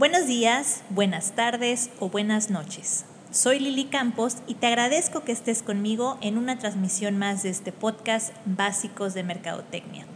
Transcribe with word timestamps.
Buenos 0.00 0.26
días, 0.26 0.82
buenas 0.88 1.32
tardes 1.32 1.90
o 1.98 2.08
buenas 2.08 2.48
noches. 2.48 3.04
Soy 3.32 3.58
Lili 3.58 3.84
Campos 3.84 4.38
y 4.46 4.54
te 4.54 4.68
agradezco 4.68 5.24
que 5.24 5.32
estés 5.32 5.62
conmigo 5.62 6.16
en 6.22 6.38
una 6.38 6.58
transmisión 6.58 7.18
más 7.18 7.42
de 7.42 7.50
este 7.50 7.70
podcast 7.70 8.34
Básicos 8.46 9.12
de 9.12 9.24
Mercadotecnia. 9.24 10.06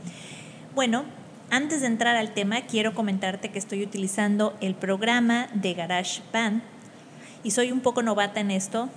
Bueno, 0.74 1.04
antes 1.50 1.82
de 1.82 1.88
entrar 1.88 2.16
al 2.16 2.32
tema, 2.32 2.62
quiero 2.62 2.94
comentarte 2.94 3.50
que 3.50 3.58
estoy 3.58 3.82
utilizando 3.82 4.56
el 4.62 4.74
programa 4.74 5.48
de 5.52 5.74
GarageBand 5.74 6.62
y 7.42 7.50
soy 7.50 7.70
un 7.70 7.80
poco 7.80 8.02
novata 8.02 8.40
en 8.40 8.52
esto, 8.52 8.88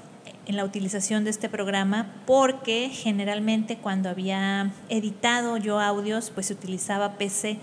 en 0.46 0.56
la 0.56 0.64
utilización 0.64 1.26
de 1.26 1.32
este 1.32 1.50
programa, 1.50 2.14
porque 2.26 2.90
generalmente 2.94 3.76
cuando 3.76 4.08
había 4.08 4.72
editado 4.88 5.58
yo 5.58 5.82
audios, 5.82 6.30
pues 6.30 6.50
utilizaba 6.50 7.18
PC 7.18 7.60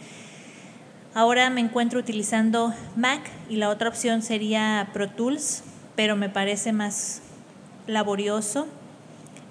Ahora 1.17 1.49
me 1.49 1.61
encuentro 1.61 2.01
utilizando 2.01 2.75
Mac 2.96 3.21
y 3.49 3.55
la 3.55 3.69
otra 3.69 3.89
opción 3.89 4.21
sería 4.21 4.89
Pro 4.93 5.09
Tools, 5.09 5.63
pero 5.95 6.17
me 6.17 6.29
parece 6.29 6.73
más 6.73 7.23
laborioso 7.87 8.67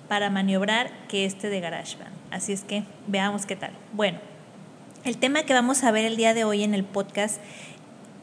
para 0.10 0.30
maniobrar 0.30 0.92
que 1.08 1.24
este 1.24 1.50
de 1.50 1.62
GarageBand. 1.62 2.12
Así 2.32 2.52
es 2.52 2.64
que 2.64 2.84
veamos 3.08 3.46
qué 3.46 3.56
tal. 3.56 3.72
Bueno, 3.94 4.20
el 5.06 5.18
tema 5.18 5.44
que 5.44 5.54
vamos 5.54 5.86
a 5.86 5.92
ver 5.92 6.04
el 6.04 6.18
día 6.18 6.34
de 6.34 6.44
hoy 6.44 6.64
en 6.64 6.74
el 6.74 6.84
podcast 6.84 7.40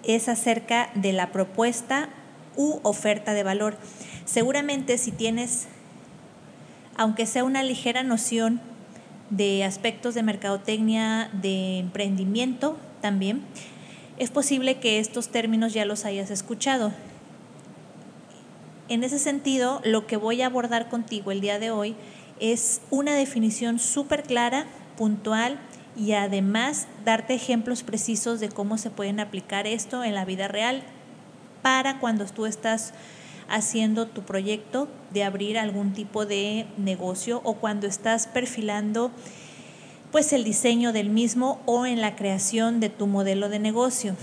es 0.02 0.29
acerca 0.29 0.91
de 0.95 1.15
la 1.15 1.33
propuesta 1.33 2.11
u 2.57 2.79
oferta 2.83 3.33
de 3.33 3.43
valor. 3.43 3.79
Seguramente 4.27 4.99
si 4.99 5.13
tienes, 5.13 5.66
aunque 6.95 7.25
sea 7.25 7.45
una 7.45 7.63
ligera 7.63 8.02
noción 8.02 8.61
de 9.30 9.65
aspectos 9.65 10.15
de 10.15 10.23
mercadotecnia, 10.23 11.30
de 11.33 11.79
emprendimiento, 11.79 12.77
también, 13.01 13.43
es 14.19 14.31
posible 14.31 14.79
que 14.79 14.99
estos 14.99 15.29
términos 15.29 15.73
ya 15.73 15.85
los 15.85 16.05
hayas 16.05 16.31
escuchado. 16.31 16.93
En 18.89 19.05
ese 19.05 19.19
sentido, 19.19 19.80
lo 19.85 20.07
que 20.07 20.16
voy 20.16 20.43
a 20.43 20.47
abordar 20.47 20.88
contigo 20.88 21.30
el 21.30 21.41
día 21.41 21.59
de 21.59 21.71
hoy 21.71 21.95
es 22.41 22.80
una 22.91 23.15
definición 23.15 23.79
súper 23.79 24.24
clara, 24.24 24.66
puntual 24.97 25.59
y 25.97 26.13
además 26.13 26.87
darte 27.05 27.35
ejemplos 27.35 27.83
precisos 27.83 28.41
de 28.41 28.49
cómo 28.49 28.79
se 28.79 28.91
pueden 28.91 29.21
aplicar 29.21 29.67
esto 29.67 30.05
en 30.05 30.15
la 30.15 30.24
vida 30.24 30.49
real 30.49 30.83
para 31.63 31.99
cuando 32.01 32.24
tú 32.27 32.46
estás 32.46 32.93
haciendo 33.49 34.07
tu 34.07 34.23
proyecto 34.23 34.89
de 35.13 35.24
abrir 35.24 35.59
algún 35.59 35.93
tipo 35.93 36.27
de 36.27 36.67
negocio 36.79 37.41
o 37.45 37.55
cuando 37.55 37.87
estás 37.87 38.27
perfilando 38.27 39.11
pues 40.13 40.33
el 40.33 40.45
diseño 40.45 40.93
del 40.93 41.11
mismo 41.11 41.61
o 41.66 41.87
en 41.87 42.01
la 42.01 42.16
creación 42.16 42.80
de 42.80 42.89
tu 42.89 43.07
modelo 43.07 43.49
de 43.49 43.59
negocio, 43.59 44.17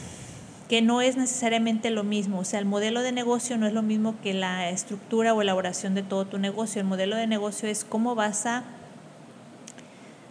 que 0.68 0.82
no 0.82 1.02
es 1.02 1.16
necesariamente 1.16 1.92
lo 1.92 2.04
mismo, 2.04 2.40
o 2.40 2.44
sea, 2.44 2.60
el 2.60 2.66
modelo 2.66 3.02
de 3.02 3.14
negocio 3.14 3.58
no 3.58 3.68
es 3.68 3.74
lo 3.74 3.82
mismo 3.82 4.16
que 4.22 4.34
la 4.34 4.70
estructura 4.70 5.34
o 5.34 5.42
elaboración 5.42 5.96
de 5.96 6.04
todo 6.04 6.26
tu 6.26 6.40
negocio, 6.40 6.82
el 6.82 6.88
modelo 6.88 7.16
de 7.16 7.26
negocio 7.26 7.70
es 7.70 7.86
cómo 7.86 8.16
vas 8.16 8.46
a 8.46 8.64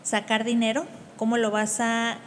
sacar 0.02 0.44
dinero, 0.44 0.84
cómo 1.16 1.38
lo 1.38 1.50
vas 1.50 1.80
a 1.80 2.18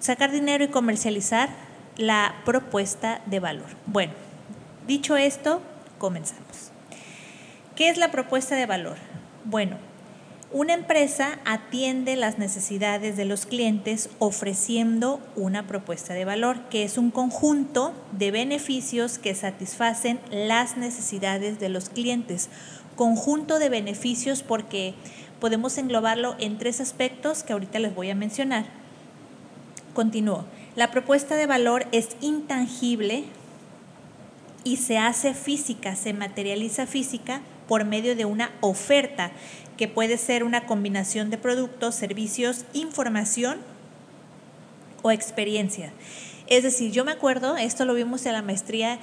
sacar 0.00 0.32
dinero 0.32 0.64
y 0.64 0.68
comercializar 0.68 1.48
la 1.96 2.34
propuesta 2.44 3.20
de 3.26 3.38
valor. 3.40 3.68
Bueno, 3.86 4.12
dicho 4.86 5.16
esto, 5.16 5.62
comenzamos. 5.98 6.72
¿Qué 7.76 7.88
es 7.88 7.96
la 7.96 8.10
propuesta 8.10 8.56
de 8.56 8.66
valor? 8.66 8.96
Bueno, 9.44 9.76
una 10.54 10.72
empresa 10.72 11.40
atiende 11.44 12.14
las 12.14 12.38
necesidades 12.38 13.16
de 13.16 13.24
los 13.24 13.44
clientes 13.44 14.08
ofreciendo 14.20 15.20
una 15.34 15.66
propuesta 15.66 16.14
de 16.14 16.24
valor, 16.24 16.68
que 16.70 16.84
es 16.84 16.96
un 16.96 17.10
conjunto 17.10 17.92
de 18.12 18.30
beneficios 18.30 19.18
que 19.18 19.34
satisfacen 19.34 20.20
las 20.30 20.76
necesidades 20.76 21.58
de 21.58 21.68
los 21.70 21.88
clientes. 21.88 22.50
Conjunto 22.94 23.58
de 23.58 23.68
beneficios 23.68 24.44
porque 24.44 24.94
podemos 25.40 25.76
englobarlo 25.76 26.36
en 26.38 26.56
tres 26.56 26.80
aspectos 26.80 27.42
que 27.42 27.52
ahorita 27.52 27.80
les 27.80 27.92
voy 27.92 28.10
a 28.10 28.14
mencionar. 28.14 28.66
Continúo. 29.92 30.44
La 30.76 30.92
propuesta 30.92 31.34
de 31.34 31.46
valor 31.46 31.86
es 31.90 32.10
intangible 32.20 33.24
y 34.62 34.76
se 34.76 34.98
hace 34.98 35.34
física, 35.34 35.96
se 35.96 36.12
materializa 36.12 36.86
física 36.86 37.40
por 37.66 37.84
medio 37.84 38.14
de 38.14 38.24
una 38.24 38.52
oferta 38.60 39.32
que 39.76 39.88
puede 39.88 40.18
ser 40.18 40.44
una 40.44 40.66
combinación 40.66 41.30
de 41.30 41.38
productos, 41.38 41.94
servicios, 41.94 42.64
información 42.72 43.58
o 45.02 45.10
experiencia. 45.10 45.92
Es 46.46 46.62
decir, 46.62 46.92
yo 46.92 47.04
me 47.04 47.12
acuerdo, 47.12 47.56
esto 47.56 47.84
lo 47.84 47.94
vimos 47.94 48.26
en 48.26 48.32
la 48.32 48.42
maestría 48.42 48.98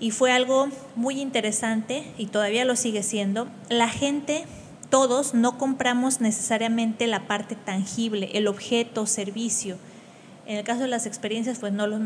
y 0.00 0.10
fue 0.10 0.32
algo 0.32 0.68
muy 0.96 1.20
interesante 1.20 2.04
y 2.16 2.26
todavía 2.26 2.64
lo 2.64 2.76
sigue 2.76 3.02
siendo. 3.02 3.48
La 3.68 3.88
gente, 3.88 4.44
todos, 4.90 5.34
no 5.34 5.58
compramos 5.58 6.20
necesariamente 6.20 7.06
la 7.06 7.26
parte 7.26 7.56
tangible, 7.56 8.30
el 8.34 8.46
objeto, 8.46 9.06
servicio 9.06 9.78
en 10.48 10.56
el 10.56 10.64
caso 10.64 10.80
de 10.80 10.88
las 10.88 11.04
experiencias, 11.04 11.58
pues 11.58 11.74
no 11.74 11.86
lo, 11.86 11.98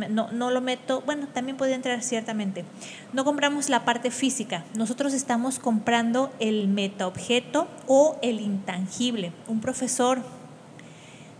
meto, 0.60 1.00
bueno, 1.06 1.28
también 1.28 1.56
puede 1.56 1.74
entrar 1.74 2.02
ciertamente. 2.02 2.64
No 3.12 3.24
compramos 3.24 3.70
la 3.70 3.84
parte 3.84 4.10
física, 4.10 4.64
nosotros 4.74 5.14
estamos 5.14 5.60
comprando 5.60 6.32
el 6.40 6.66
metaobjeto 6.66 7.68
o 7.86 8.18
el 8.20 8.40
intangible. 8.40 9.32
Un 9.46 9.60
profesor 9.60 10.22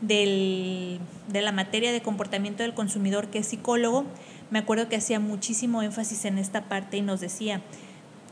de 0.01 1.01
la 1.33 1.51
materia 1.51 1.91
de 1.91 2.03
comportamiento 2.03 2.63
del 2.63 2.73
consumidor, 2.73 3.27
que 3.27 3.41
es 3.41 3.49
psicólogo, 3.49 4.05
me 4.53 4.61
acuerdo 4.61 4.89
que 4.89 4.95
hacía 4.95 5.19
muchísimo 5.19 5.83
énfasis 5.83 6.25
en 6.25 6.39
esta 6.39 6.69
parte 6.69 6.99
y 6.99 7.03
nos 7.03 7.21
decía, 7.21 7.63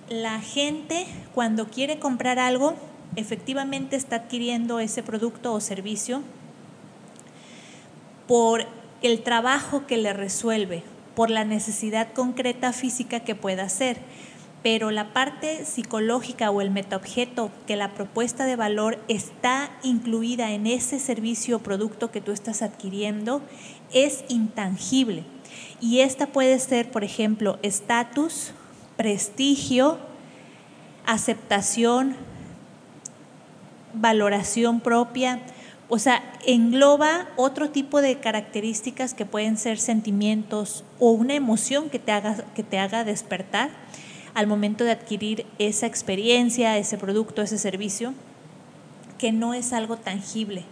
la 0.09 0.41
gente 0.41 1.09
cuando 1.35 1.67
quiere 1.67 1.99
comprar 1.99 2.39
algo, 2.39 2.75
efectivamente 3.17 3.97
está 3.97 4.15
adquiriendo 4.17 4.79
ese 4.79 5.03
producto 5.03 5.53
o 5.53 5.61
servicio 5.61 6.23
por 8.31 8.65
el 9.03 9.23
trabajo 9.25 9.89
que 9.89 9.97
le 9.97 10.13
resuelve, 10.13 10.85
por 11.17 11.31
la 11.31 11.43
necesidad 11.43 12.13
concreta 12.13 12.73
física 12.73 13.19
que 13.19 13.35
pueda 13.35 13.65
hacer. 13.65 13.97
Pero 14.63 14.93
la 14.93 15.13
parte 15.13 15.65
psicológica 15.65 16.49
o 16.53 16.61
el 16.61 16.71
metaobjeto, 16.71 17.51
que 17.67 17.75
la 17.75 17.93
propuesta 17.93 18.45
de 18.45 18.55
valor 18.55 19.01
está 19.09 19.73
incluida 19.83 20.53
en 20.53 20.69
ese 20.69 21.01
servicio 21.01 21.57
o 21.57 21.59
producto 21.59 22.13
que 22.13 22.21
tú 22.21 22.31
estás 22.31 22.63
adquiriendo, 22.63 23.43
es 23.93 24.23
intangible. 24.29 25.25
Y 25.81 25.99
esta 26.03 26.29
puede 26.29 26.61
ser, 26.61 26.89
por 26.93 27.03
ejemplo, 27.03 27.59
estatus, 27.63 28.53
prestigio, 28.97 29.99
aceptación, 31.05 32.15
valoración 33.93 34.79
propia, 34.79 35.41
o 35.91 35.99
sea, 35.99 36.23
engloba 36.47 37.29
otro 37.37 37.71
tipo 37.71 38.01
de 38.01 38.21
características 38.21 39.13
que 39.13 39.27
pueden 39.27 39.59
ser 39.59 39.79
sentimientos 39.79 40.85
o 41.01 41.11
una 41.11 41.35
emoción 41.35 41.91
que 41.91 41.99
te 41.99 42.13
haga, 42.13 42.45
que 42.55 42.63
te 42.63 42.79
haga 42.79 43.03
despertar 43.03 43.71
al 44.35 44.47
momento 44.47 44.85
de 44.85 44.93
adquirir 44.93 45.47
esa 45.59 45.87
experiencia, 45.87 46.79
ese 46.79 46.97
producto, 46.97 47.43
ese 47.43 47.59
servicio, 47.59 48.15
que 49.19 49.33
no 49.33 49.53
es 49.53 49.73
algo 49.73 49.97
tangible. 49.97 50.65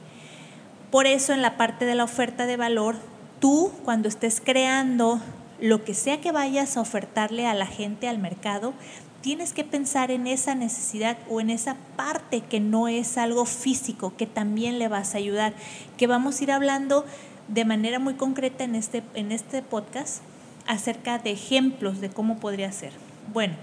Por 0.92 1.06
eso 1.06 1.32
en 1.32 1.42
la 1.42 1.56
parte 1.56 1.84
de 1.84 1.96
la 1.96 2.04
oferta 2.04 2.46
de 2.46 2.56
valor, 2.56 2.94
tú 3.40 3.72
cuando 3.84 4.08
estés 4.08 4.40
creando 4.40 5.20
lo 5.60 5.84
que 5.84 5.94
sea 5.94 6.20
que 6.20 6.30
vayas 6.30 6.76
a 6.76 6.80
ofertarle 6.80 7.44
a 7.44 7.54
la 7.54 7.66
gente, 7.66 8.08
al 8.08 8.18
mercado, 8.18 8.72
tienes 9.20 9.52
que 9.52 9.64
pensar 9.64 10.10
en 10.10 10.26
esa 10.26 10.54
necesidad 10.54 11.18
o 11.28 11.40
en 11.40 11.50
esa 11.50 11.76
parte 11.96 12.40
que 12.40 12.60
no 12.60 12.88
es 12.88 13.18
algo 13.18 13.44
físico, 13.44 14.14
que 14.16 14.26
también 14.26 14.78
le 14.78 14.88
vas 14.88 15.14
a 15.14 15.18
ayudar, 15.18 15.54
que 15.96 16.06
vamos 16.06 16.40
a 16.40 16.44
ir 16.44 16.52
hablando 16.52 17.04
de 17.48 17.64
manera 17.64 17.98
muy 17.98 18.14
concreta 18.14 18.64
en 18.64 18.74
este, 18.74 19.02
en 19.14 19.32
este 19.32 19.62
podcast 19.62 20.22
acerca 20.66 21.18
de 21.18 21.30
ejemplos 21.30 22.00
de 22.00 22.10
cómo 22.10 22.38
podría 22.38 22.70
ser. 22.72 22.92
Bueno, 23.32 23.54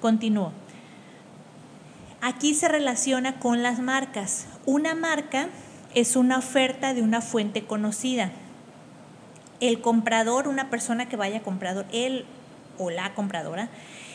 continúo. 0.00 0.52
Aquí 2.20 2.54
se 2.54 2.68
relaciona 2.68 3.40
con 3.40 3.62
las 3.62 3.80
marcas. 3.80 4.46
Una 4.64 4.94
marca 4.94 5.48
es 5.94 6.14
una 6.14 6.38
oferta 6.38 6.94
de 6.94 7.02
una 7.02 7.20
fuente 7.20 7.64
conocida. 7.64 8.30
El 9.60 9.80
comprador, 9.80 10.46
una 10.46 10.70
persona 10.70 11.08
que 11.08 11.16
vaya 11.16 11.42
comprador, 11.42 11.86
él 11.92 12.24
o 12.78 12.90
la 12.90 13.14
compradora, 13.14 13.70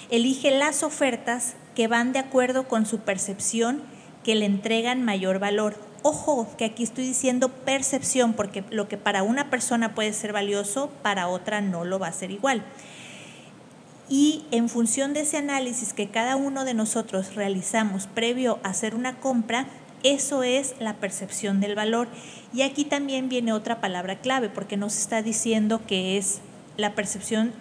elige 0.09 0.51
las 0.51 0.83
ofertas 0.83 1.55
que 1.75 1.87
van 1.87 2.13
de 2.13 2.19
acuerdo 2.19 2.67
con 2.67 2.85
su 2.85 2.99
percepción 2.99 3.81
que 4.23 4.35
le 4.35 4.45
entregan 4.45 5.03
mayor 5.03 5.39
valor. 5.39 5.75
Ojo, 6.01 6.47
que 6.57 6.65
aquí 6.65 6.83
estoy 6.83 7.05
diciendo 7.05 7.49
percepción, 7.49 8.33
porque 8.33 8.63
lo 8.69 8.87
que 8.87 8.97
para 8.97 9.23
una 9.23 9.49
persona 9.49 9.95
puede 9.95 10.13
ser 10.13 10.33
valioso, 10.33 10.89
para 11.01 11.27
otra 11.27 11.61
no 11.61 11.85
lo 11.85 11.99
va 11.99 12.07
a 12.07 12.13
ser 12.13 12.31
igual. 12.31 12.63
Y 14.09 14.45
en 14.51 14.69
función 14.69 15.13
de 15.13 15.21
ese 15.21 15.37
análisis 15.37 15.93
que 15.93 16.09
cada 16.09 16.35
uno 16.35 16.65
de 16.65 16.73
nosotros 16.73 17.35
realizamos 17.35 18.07
previo 18.07 18.59
a 18.63 18.69
hacer 18.69 18.95
una 18.95 19.19
compra, 19.19 19.67
Eso 20.03 20.43
es 20.43 20.75
la 20.79 20.93
percepción 20.93 21.59
del 21.59 21.73
valor. 21.73 22.07
Y 22.53 22.61
aquí 22.61 22.85
también 22.85 23.29
viene 23.29 23.51
otra 23.51 23.81
palabra 23.81 24.19
clave, 24.19 24.47
porque 24.47 24.77
nos 24.77 24.97
está 24.97 25.21
diciendo 25.21 25.81
que 25.87 26.17
es 26.17 26.39
la 26.77 26.93
percepción 26.93 27.51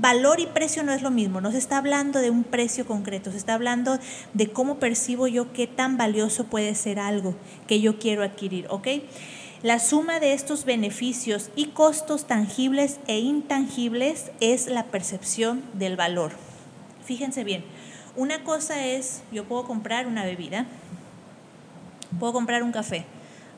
valor 0.00 0.38
y 0.40 0.46
precio 0.46 0.82
no 0.82 0.92
es 0.92 1.02
lo 1.02 1.10
mismo, 1.10 1.40
no 1.40 1.50
se 1.50 1.58
está 1.58 1.78
hablando 1.78 2.20
de 2.20 2.30
un 2.30 2.44
precio 2.44 2.86
concreto, 2.86 3.30
se 3.32 3.36
está 3.36 3.54
hablando 3.54 3.98
de 4.32 4.50
cómo 4.50 4.78
percibo 4.78 5.26
yo 5.26 5.52
qué 5.52 5.66
tan 5.66 5.96
valioso 5.96 6.44
puede 6.44 6.74
ser 6.74 6.98
algo 7.00 7.34
que 7.66 7.80
yo 7.80 7.98
quiero 7.98 8.22
adquirir, 8.22 8.66
¿ok? 8.70 8.88
La 9.62 9.80
suma 9.80 10.20
de 10.20 10.34
estos 10.34 10.64
beneficios 10.64 11.50
y 11.56 11.66
costos 11.66 12.26
tangibles 12.26 13.00
e 13.08 13.18
intangibles 13.18 14.30
es 14.40 14.68
la 14.68 14.84
percepción 14.84 15.62
del 15.72 15.96
valor. 15.96 16.30
Fíjense 17.04 17.42
bien, 17.42 17.64
una 18.14 18.44
cosa 18.44 18.86
es, 18.86 19.22
yo 19.32 19.44
puedo 19.44 19.64
comprar 19.64 20.06
una 20.06 20.24
bebida, 20.24 20.66
puedo 22.20 22.32
comprar 22.32 22.62
un 22.62 22.70
café. 22.70 23.04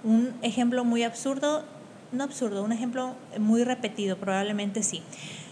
Un 0.02 0.32
ejemplo 0.40 0.84
muy 0.84 1.02
absurdo, 1.02 1.64
no 2.12 2.24
absurdo, 2.24 2.64
un 2.64 2.72
ejemplo 2.72 3.14
muy 3.38 3.62
repetido, 3.62 4.16
probablemente 4.16 4.82
sí 4.82 5.02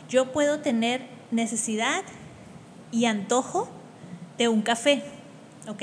yo 0.08 0.32
puedo 0.32 0.60
tener 0.60 1.06
necesidad 1.30 2.02
y 2.90 3.04
antojo 3.04 3.68
de 4.38 4.48
un 4.48 4.62
café, 4.62 5.02
¿ok? 5.68 5.82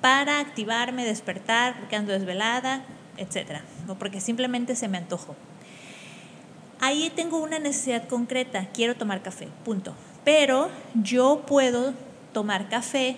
Para 0.00 0.40
activarme, 0.40 1.04
despertar, 1.04 1.78
porque 1.78 1.96
ando 1.96 2.12
desvelada, 2.12 2.84
etcétera, 3.16 3.62
o 3.88 3.94
porque 3.96 4.20
simplemente 4.20 4.74
se 4.74 4.88
me 4.88 4.98
antojó. 4.98 5.36
Ahí 6.80 7.12
tengo 7.14 7.38
una 7.38 7.58
necesidad 7.58 8.08
concreta, 8.08 8.68
quiero 8.72 8.96
tomar 8.96 9.22
café, 9.22 9.48
punto. 9.64 9.94
Pero 10.24 10.70
yo 10.94 11.44
puedo 11.46 11.92
tomar 12.32 12.68
café 12.68 13.16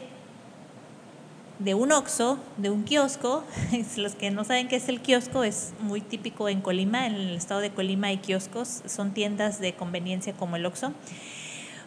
de 1.58 1.74
un 1.74 1.92
oxo, 1.92 2.38
de 2.56 2.70
un 2.70 2.84
kiosco. 2.84 3.44
Los 3.96 4.14
que 4.14 4.30
no 4.30 4.44
saben 4.44 4.68
qué 4.68 4.76
es 4.76 4.88
el 4.88 5.00
kiosco, 5.00 5.44
es 5.44 5.72
muy 5.80 6.00
típico 6.00 6.48
en 6.48 6.60
Colima, 6.60 7.06
en 7.06 7.14
el 7.14 7.36
estado 7.36 7.60
de 7.60 7.70
Colima 7.70 8.08
hay 8.08 8.18
kioscos, 8.18 8.82
son 8.86 9.12
tiendas 9.12 9.60
de 9.60 9.74
conveniencia 9.74 10.32
como 10.32 10.56
el 10.56 10.66
oxo. 10.66 10.92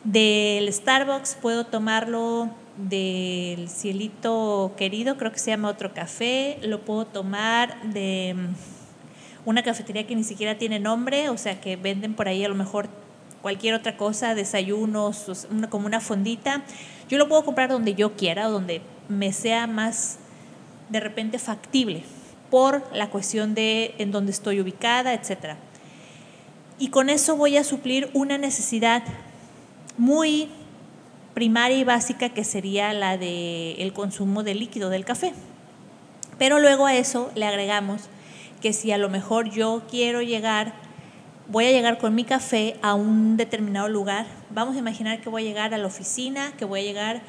Del 0.03 0.71
Starbucks 0.71 1.38
puedo 1.41 1.65
tomarlo 1.65 2.50
del 2.77 3.69
cielito 3.69 4.73
querido, 4.77 5.17
creo 5.17 5.31
que 5.31 5.39
se 5.39 5.51
llama 5.51 5.69
otro 5.69 5.94
café, 5.94 6.59
lo 6.62 6.81
puedo 6.81 7.06
tomar 7.06 7.81
de 7.81 8.35
mm, 8.35 9.50
una 9.50 9.63
cafetería 9.63 10.06
que 10.06 10.15
ni 10.15 10.23
siquiera 10.23 10.57
tiene 10.57 10.79
nombre, 10.79 11.29
o 11.29 11.38
sea 11.38 11.59
que 11.59 11.75
venden 11.75 12.13
por 12.13 12.27
ahí 12.27 12.44
a 12.44 12.50
lo 12.50 12.56
mejor 12.56 12.89
cualquier 13.41 13.75
otra 13.75 13.95
cosa, 13.95 14.35
desayunos, 14.35 15.47
como 15.69 15.85
una 15.85 16.00
fondita. 16.00 16.63
Yo 17.09 17.19
lo 17.19 17.27
puedo 17.27 17.45
comprar 17.45 17.69
donde 17.69 17.94
yo 17.94 18.15
quiera, 18.15 18.47
donde 18.47 18.81
me 19.10 19.34
sea 19.34 19.68
más 19.68 20.18
de 20.90 21.00
repente 21.00 21.40
factible 21.40 22.04
por 22.50 22.84
la 22.94 23.10
cuestión 23.10 23.56
de 23.56 23.96
en 23.98 24.12
dónde 24.12 24.31
estoy 24.31 24.60
ubicada, 24.60 25.13
etc. 25.13 25.56
Y 26.78 26.90
con 26.90 27.10
eso 27.10 27.36
voy 27.36 27.57
a 27.57 27.63
suplir 27.63 28.10
una 28.13 28.38
necesidad 28.38 29.04
muy 29.98 30.50
primaria 31.34 31.78
y 31.78 31.84
básica 31.84 32.30
que 32.30 32.44
sería 32.44 32.94
la 32.94 33.18
del 33.18 33.75
el 33.80 33.94
consumo 33.94 34.44
de 34.44 34.56
líquido 34.56 34.90
del 34.90 35.06
café. 35.06 35.34
Pero 36.38 36.60
luego 36.60 36.86
a 36.86 36.96
eso 36.96 37.31
le 37.36 37.46
agregamos 37.46 38.10
que 38.62 38.74
si 38.74 38.92
a 38.92 38.98
lo 38.98 39.10
mejor 39.10 39.50
yo 39.50 39.84
quiero 39.90 40.22
llegar, 40.22 40.74
voy 41.48 41.66
a 41.66 41.72
llegar 41.72 41.98
con 41.98 42.16
mi 42.16 42.24
café 42.24 42.78
a 42.81 42.94
un 42.94 43.38
determinado 43.38 43.88
lugar, 43.88 44.25
vamos 44.50 44.75
a 44.75 44.80
imaginar 44.80 45.22
que 45.22 45.30
voy 45.30 45.44
a 45.44 45.46
llegar 45.46 45.74
a 45.74 45.78
la 45.78 45.88
oficina, 45.88 46.54
que 46.58 46.66
voy 46.66 46.81
a 46.81 46.84
llegar 46.84 47.22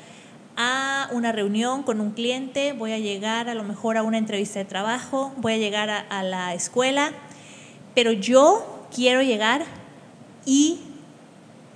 a 0.56 1.08
una 1.12 1.32
reunión 1.32 1.82
con 1.82 2.00
un 2.00 2.12
cliente, 2.12 2.72
voy 2.72 2.92
a 2.92 2.98
llegar 2.98 3.48
a 3.48 3.54
lo 3.54 3.62
mejor 3.62 3.96
a 3.96 4.02
una 4.02 4.18
entrevista 4.18 4.58
de 4.58 4.64
trabajo, 4.64 5.32
voy 5.36 5.54
a 5.54 5.56
llegar 5.58 5.90
a, 5.90 6.22
la 6.22 6.54
escuela, 6.54 7.12
pero 7.94 8.12
yo 8.12 8.86
quiero 8.94 9.22
llegar 9.22 9.64
y 10.46 10.80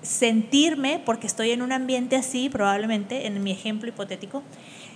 sentirme, 0.02 1.02
porque 1.04 1.26
estoy 1.26 1.50
en 1.50 1.60
un 1.60 1.72
ambiente 1.72 2.16
así, 2.16 2.48
probablemente, 2.48 3.26
en 3.26 3.42
mi 3.42 3.50
ejemplo 3.50 3.88
hipotético, 3.88 4.42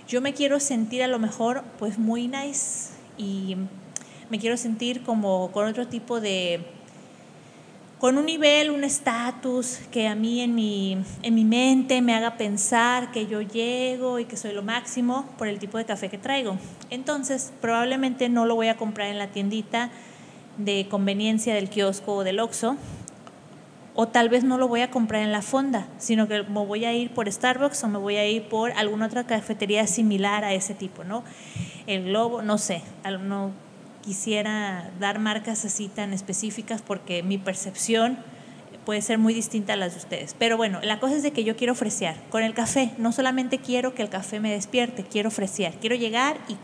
yo 0.07 0.19
me 0.19 0.33
quiero 0.33 0.59
sentir 0.59 1.03
a 1.03 1.07
lo 1.07 1.19
mejor 1.19 1.63
pues 1.77 1.99
muy 1.99 2.27
nice 2.27 2.91
y 3.17 3.55
me 4.29 4.39
quiero 4.39 4.57
sentir 4.57 5.03
como 5.03 5.51
con 5.51 5.67
otro 5.67 5.87
tipo 5.87 6.19
de 6.19 6.74
con 8.05 8.19
un 8.19 8.27
nivel, 8.27 8.69
un 8.69 8.83
estatus 8.83 9.79
que 9.89 10.07
a 10.07 10.13
mí 10.13 10.41
en 10.41 10.53
mi, 10.53 10.95
en 11.23 11.33
mi 11.33 11.43
mente 11.43 12.03
me 12.03 12.13
haga 12.13 12.37
pensar 12.37 13.09
que 13.09 13.25
yo 13.25 13.41
llego 13.41 14.19
y 14.19 14.25
que 14.25 14.37
soy 14.37 14.53
lo 14.53 14.61
máximo 14.61 15.27
por 15.39 15.47
el 15.47 15.57
tipo 15.57 15.79
de 15.79 15.85
café 15.85 16.07
que 16.07 16.19
traigo. 16.19 16.59
Entonces, 16.91 17.51
probablemente 17.61 18.29
no 18.29 18.45
lo 18.45 18.53
voy 18.53 18.67
a 18.67 18.77
comprar 18.77 19.07
en 19.07 19.17
la 19.17 19.29
tiendita 19.29 19.89
de 20.59 20.85
conveniencia 20.87 21.55
del 21.55 21.67
kiosco 21.67 22.17
o 22.17 22.23
del 22.23 22.39
Oxxo, 22.39 22.77
o 23.95 24.07
tal 24.07 24.29
vez 24.29 24.43
no 24.43 24.59
lo 24.59 24.67
voy 24.67 24.81
a 24.81 24.91
comprar 24.91 25.23
en 25.23 25.31
la 25.31 25.41
fonda, 25.41 25.87
sino 25.97 26.27
que 26.27 26.43
me 26.43 26.63
voy 26.63 26.85
a 26.85 26.93
ir 26.93 27.11
por 27.11 27.31
Starbucks 27.31 27.85
o 27.85 27.87
me 27.87 27.97
voy 27.97 28.17
a 28.17 28.27
ir 28.27 28.43
por 28.43 28.71
alguna 28.73 29.07
otra 29.07 29.25
cafetería 29.25 29.87
similar 29.87 30.43
a 30.43 30.53
ese 30.53 30.75
tipo, 30.75 31.03
¿no? 31.03 31.23
El 31.87 32.03
Globo, 32.03 32.43
no 32.43 32.59
sé, 32.59 32.83
no, 33.23 33.49
quisiera 34.05 34.91
dar 34.99 35.19
marcas 35.19 35.65
así 35.65 35.87
tan 35.87 36.13
específicas 36.13 36.81
porque 36.81 37.23
mi 37.23 37.37
percepción 37.37 38.19
puede 38.85 39.01
ser 39.01 39.17
muy 39.17 39.33
distinta 39.33 39.73
a 39.73 39.75
las 39.75 39.93
de 39.93 39.99
ustedes. 39.99 40.35
Pero 40.37 40.57
bueno, 40.57 40.79
la 40.83 40.99
cosa 40.99 41.15
es 41.15 41.23
de 41.23 41.31
que 41.31 41.43
yo 41.43 41.57
quiero 41.57 41.73
ofrecer 41.73 42.15
con 42.29 42.43
el 42.43 42.53
café. 42.53 42.91
No 42.97 43.11
solamente 43.11 43.57
quiero 43.57 43.95
que 43.95 44.03
el 44.03 44.09
café 44.09 44.39
me 44.39 44.51
despierte, 44.51 45.03
quiero 45.03 45.29
ofrecer. 45.29 45.73
Quiero 45.81 45.95
llegar 45.95 46.37
y, 46.47 46.55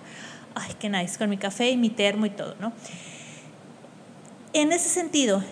ay, 0.54 0.74
qué 0.80 0.90
nice, 0.90 1.18
con 1.18 1.30
mi 1.30 1.38
café 1.38 1.72
y 1.72 1.78
mi 1.78 1.90
termo 1.90 2.28
y 2.28 2.30
todo, 2.30 2.56
¿no? 2.60 2.72
En 4.54 4.72
ese 4.72 4.90
sentido, 4.90 5.44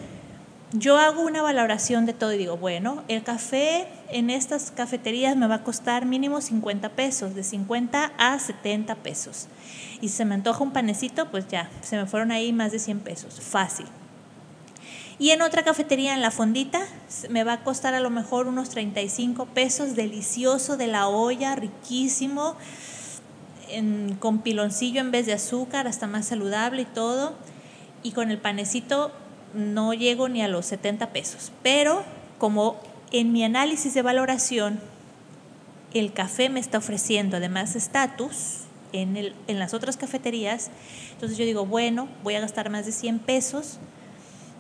yo 0.72 0.98
hago 0.98 1.24
una 1.24 1.42
valoración 1.42 2.06
de 2.06 2.14
todo 2.14 2.34
y 2.34 2.38
digo, 2.38 2.58
bueno, 2.58 3.04
el 3.08 3.24
café 3.24 3.88
en 4.10 4.30
estas 4.30 4.70
cafeterías 4.70 5.36
me 5.36 5.48
va 5.48 5.56
a 5.56 5.64
costar 5.64 6.06
mínimo 6.06 6.42
50 6.42 6.90
pesos, 6.90 7.34
de 7.34 7.44
50 7.44 8.14
a 8.18 8.38
70 8.38 8.96
pesos. 8.96 9.48
Y 10.00 10.10
si 10.10 10.18
se 10.18 10.26
me 10.26 10.36
antoja 10.36 10.64
un 10.64 10.72
panecito, 10.72 11.32
pues 11.32 11.48
ya, 11.48 11.72
se 11.82 11.98
me 11.98 12.06
fueron 12.06 12.32
ahí 12.32 12.54
más 12.54 12.72
de 12.72 12.80
100 12.80 13.00
pesos, 13.00 13.40
fácil. 13.42 13.88
Y 15.18 15.32
en 15.32 15.42
otra 15.42 15.64
cafetería, 15.64 16.14
en 16.14 16.22
la 16.22 16.32
fondita, 16.32 16.82
me 17.30 17.44
va 17.44 17.54
a 17.54 17.64
costar 17.64 17.96
a 17.96 18.00
lo 18.00 18.10
mejor 18.12 18.48
unos 18.48 18.70
35 18.70 19.48
pesos, 19.48 19.96
delicioso 19.96 20.78
de 20.78 20.88
la 20.88 21.08
olla, 21.08 21.56
riquísimo, 21.56 22.56
con 24.20 24.40
piloncillo 24.40 25.02
en 25.02 25.12
vez 25.12 25.26
de 25.26 25.34
azúcar, 25.34 25.88
hasta 25.88 26.08
más 26.08 26.28
saludable 26.28 26.84
y 26.84 26.86
todo. 26.86 27.34
Y 28.02 28.12
con 28.12 28.32
el 28.32 28.38
panecito 28.38 29.12
no 29.54 29.94
llego 29.94 30.30
ni 30.30 30.42
a 30.42 30.48
los 30.48 30.66
70 30.66 31.10
pesos. 31.12 31.52
Pero 31.64 32.04
como 32.38 32.80
en 33.12 33.32
mi 33.32 33.44
análisis 33.44 33.94
de 33.94 34.02
valoración, 34.02 34.80
el 35.94 36.14
café 36.14 36.50
me 36.50 36.60
está 36.60 36.78
ofreciendo 36.78 37.38
además 37.38 37.76
estatus 37.76 38.66
en, 38.94 39.18
en 39.18 39.60
las 39.60 39.74
otras 39.74 39.98
cafeterías, 39.98 40.70
entonces 41.14 41.38
yo 41.38 41.46
digo, 41.46 41.66
bueno, 41.66 42.08
voy 42.24 42.36
a 42.36 42.40
gastar 42.40 42.70
más 42.70 42.86
de 42.86 42.92
100 42.92 43.20
pesos 43.20 43.80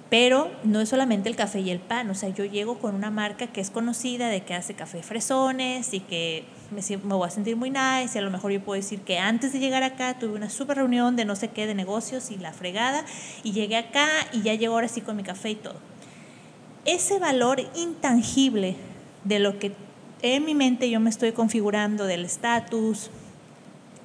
pero 0.09 0.49
no 0.63 0.81
es 0.81 0.89
solamente 0.89 1.29
el 1.29 1.35
café 1.35 1.59
y 1.59 1.69
el 1.69 1.79
pan, 1.79 2.09
o 2.09 2.15
sea, 2.15 2.29
yo 2.29 2.43
llego 2.43 2.79
con 2.79 2.95
una 2.95 3.11
marca 3.11 3.47
que 3.47 3.61
es 3.61 3.69
conocida 3.69 4.27
de 4.29 4.41
que 4.41 4.55
hace 4.55 4.73
café 4.73 5.03
fresones 5.03 5.93
y 5.93 5.99
que 5.99 6.45
me, 6.71 6.97
voy 6.97 7.27
a 7.27 7.31
sentir 7.31 7.55
muy 7.55 7.69
nice 7.69 8.11
y 8.15 8.17
a 8.17 8.21
lo 8.21 8.31
mejor 8.31 8.51
yo 8.51 8.61
puedo 8.61 8.79
decir 8.79 9.01
que 9.01 9.17
antes 9.17 9.53
de 9.53 9.59
llegar 9.59 9.83
acá 9.83 10.17
tuve 10.19 10.33
una 10.33 10.49
super 10.49 10.77
reunión 10.77 11.15
de 11.15 11.25
no 11.25 11.35
sé 11.35 11.49
qué 11.49 11.67
de 11.67 11.75
negocios 11.75 12.31
y 12.31 12.37
la 12.37 12.53
fregada 12.53 13.05
y 13.43 13.51
llegué 13.51 13.77
acá 13.77 14.07
y 14.33 14.41
ya 14.41 14.53
llego 14.53 14.73
ahora 14.73 14.87
sí 14.87 15.01
con 15.01 15.15
mi 15.15 15.23
café 15.23 15.51
y 15.51 15.55
todo. 15.55 15.75
Ese 16.85 17.19
valor 17.19 17.61
intangible 17.75 18.75
de 19.23 19.39
lo 19.39 19.59
que 19.59 19.73
en 20.21 20.45
mi 20.45 20.55
mente 20.55 20.89
yo 20.89 20.99
me 20.99 21.09
estoy 21.09 21.31
configurando 21.31 22.05
del 22.05 22.25
estatus, 22.25 23.09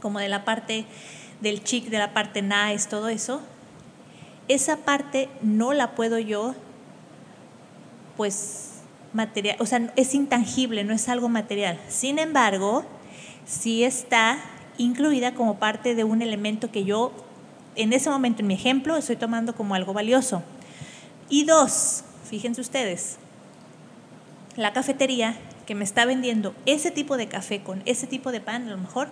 como 0.00 0.18
de 0.18 0.28
la 0.28 0.44
parte 0.44 0.84
del 1.40 1.62
chic, 1.62 1.86
de 1.86 1.98
la 1.98 2.12
parte 2.12 2.42
nice, 2.42 2.88
todo 2.88 3.08
eso, 3.08 3.40
esa 4.48 4.76
parte 4.78 5.28
no 5.42 5.72
la 5.72 5.94
puedo 5.94 6.18
yo, 6.18 6.54
pues, 8.16 8.73
material, 9.14 9.56
o 9.60 9.66
sea, 9.66 9.92
es 9.96 10.14
intangible, 10.14 10.84
no 10.84 10.92
es 10.92 11.08
algo 11.08 11.28
material. 11.28 11.80
Sin 11.88 12.18
embargo, 12.18 12.84
sí 13.46 13.84
está 13.84 14.38
incluida 14.76 15.34
como 15.34 15.58
parte 15.58 15.94
de 15.94 16.04
un 16.04 16.20
elemento 16.22 16.70
que 16.70 16.84
yo, 16.84 17.12
en 17.76 17.92
ese 17.92 18.10
momento, 18.10 18.42
en 18.42 18.48
mi 18.48 18.54
ejemplo, 18.54 18.96
estoy 18.96 19.16
tomando 19.16 19.54
como 19.54 19.74
algo 19.74 19.92
valioso. 19.92 20.42
Y 21.28 21.44
dos, 21.44 22.04
fíjense 22.28 22.60
ustedes, 22.60 23.16
la 24.56 24.72
cafetería 24.72 25.36
que 25.66 25.74
me 25.74 25.84
está 25.84 26.04
vendiendo 26.04 26.54
ese 26.66 26.90
tipo 26.90 27.16
de 27.16 27.28
café 27.28 27.62
con 27.62 27.82
ese 27.86 28.06
tipo 28.06 28.32
de 28.32 28.40
pan, 28.40 28.68
a 28.68 28.72
lo 28.72 28.78
mejor, 28.78 29.08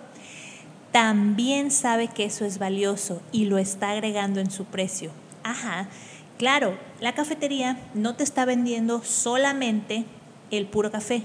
también 0.91 1.71
sabe 1.71 2.07
que 2.07 2.25
eso 2.25 2.45
es 2.45 2.59
valioso 2.59 3.21
y 3.31 3.45
lo 3.45 3.57
está 3.57 3.91
agregando 3.91 4.39
en 4.39 4.51
su 4.51 4.65
precio. 4.65 5.11
Ajá, 5.43 5.87
claro, 6.37 6.77
la 6.99 7.13
cafetería 7.13 7.77
no 7.93 8.15
te 8.15 8.23
está 8.23 8.45
vendiendo 8.45 9.03
solamente 9.03 10.05
el 10.51 10.67
puro 10.67 10.91
café, 10.91 11.23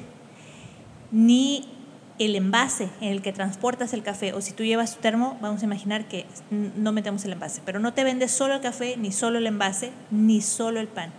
ni 1.10 1.68
el 2.18 2.34
envase 2.34 2.90
en 3.00 3.12
el 3.12 3.22
que 3.22 3.32
transportas 3.32 3.92
el 3.92 4.02
café, 4.02 4.32
o 4.32 4.40
si 4.40 4.52
tú 4.52 4.64
llevas 4.64 4.96
tu 4.96 5.00
termo, 5.00 5.38
vamos 5.40 5.62
a 5.62 5.64
imaginar 5.64 6.08
que 6.08 6.26
no 6.50 6.92
metemos 6.92 7.24
el 7.24 7.32
envase, 7.32 7.62
pero 7.64 7.78
no 7.78 7.94
te 7.94 8.04
vende 8.04 8.28
solo 8.28 8.54
el 8.54 8.60
café, 8.60 8.96
ni 8.96 9.12
solo 9.12 9.38
el 9.38 9.46
envase, 9.46 9.92
ni 10.10 10.40
solo 10.40 10.80
el 10.80 10.88
pan. 10.88 11.12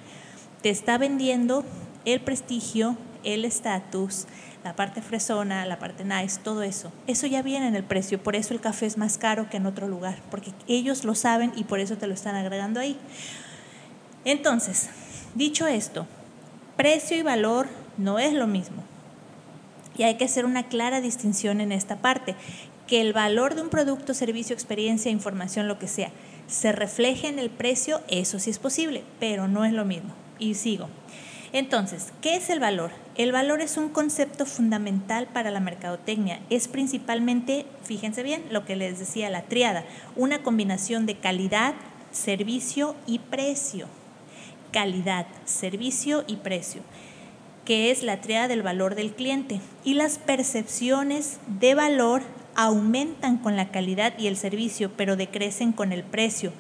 Te 0.62 0.69
está 0.69 0.98
vendiendo 0.98 1.63
el 2.05 2.19
prestigio, 2.19 2.98
el 3.24 3.46
estatus, 3.46 4.25
la 4.63 4.75
parte 4.75 5.01
fresona, 5.01 5.65
la 5.65 5.79
parte 5.79 6.03
nice, 6.03 6.39
todo 6.43 6.63
eso. 6.63 6.91
Eso 7.08 7.27
ya 7.27 7.41
viene 7.41 7.67
en 7.67 7.75
el 7.75 7.84
precio, 7.84 8.22
por 8.22 8.36
eso 8.36 8.53
el 8.53 8.60
café 8.60 8.86
es 8.86 8.98
más 8.98 9.17
caro 9.17 9.50
que 9.50 9.58
en 9.58 9.65
otro 9.65 9.88
lugar, 9.88 10.17
porque 10.29 10.51
ellos 10.67 11.05
lo 11.05 11.15
saben 11.15 11.53
y 11.55 11.63
por 11.63 11.79
eso 11.79 11.98
te 11.98 12.08
lo 12.08 12.13
están 12.13 12.36
agregando 12.36 12.79
ahí. 12.81 12.98
Entonces, 14.25 14.89
dicho 15.35 15.67
esto, 15.67 16.05
precio 16.75 17.17
y 17.17 17.21
valor 17.21 17.67
no 17.97 18.19
es 18.19 18.33
lo 18.33 18.47
mismo. 18.47 18.83
Y 19.97 20.03
hay 20.03 20.15
que 20.15 20.25
hacer 20.25 20.45
una 20.45 20.67
clara 20.67 21.01
distinción 21.01 21.61
en 21.61 21.71
esta 21.71 21.97
parte, 21.97 22.35
que 22.88 23.01
el 23.01 23.13
valor 23.13 23.55
de 23.55 23.61
un 23.61 23.69
producto, 23.69 24.13
servicio, 24.13 24.53
experiencia, 24.53 25.11
información, 25.11 25.67
lo 25.67 25.77
que 25.77 25.88
sea, 25.88 26.11
se 26.47 26.71
refleje 26.71 27.27
en 27.27 27.38
el 27.38 27.49
precio, 27.49 28.01
eso 28.07 28.39
sí 28.39 28.49
es 28.49 28.59
posible, 28.59 29.03
pero 29.19 29.47
no 29.47 29.65
es 29.65 29.73
lo 29.73 29.85
mismo. 29.85 30.13
Y 30.39 30.55
sigo. 30.55 30.89
Entonces, 31.51 32.13
¿qué 32.21 32.35
es 32.35 32.49
el 32.49 32.59
valor? 32.59 32.91
El 33.15 33.31
valor 33.31 33.61
es 33.61 33.77
un 33.77 33.89
concepto 33.89 34.45
fundamental 34.45 35.27
para 35.27 35.51
la 35.51 35.59
mercadotecnia. 35.59 36.39
Es 36.49 36.67
principalmente, 36.67 37.65
fíjense 37.83 38.23
bien, 38.23 38.43
lo 38.51 38.65
que 38.65 38.75
les 38.75 38.99
decía 38.99 39.29
la 39.29 39.43
triada, 39.43 39.83
una 40.15 40.43
combinación 40.43 41.05
de 41.05 41.17
calidad, 41.17 41.73
servicio 42.11 42.95
y 43.05 43.19
precio. 43.19 43.88
Calidad, 44.71 45.27
servicio 45.45 46.23
y 46.27 46.38
precio, 46.38 46.81
que 47.65 47.91
es 47.91 48.03
la 48.03 48.21
triada 48.21 48.47
del 48.47 48.63
valor 48.63 48.95
del 48.95 49.13
cliente. 49.13 49.61
Y 49.83 49.95
las 49.95 50.17
percepciones 50.17 51.39
de 51.59 51.75
valor 51.75 52.21
aumentan 52.55 53.38
con 53.38 53.55
la 53.55 53.71
calidad 53.71 54.13
y 54.17 54.27
el 54.27 54.38
servicio, 54.38 54.91
pero 54.95 55.15
decrecen 55.15 55.71
con 55.71 55.91
el 55.91 56.03
precio. 56.03 56.51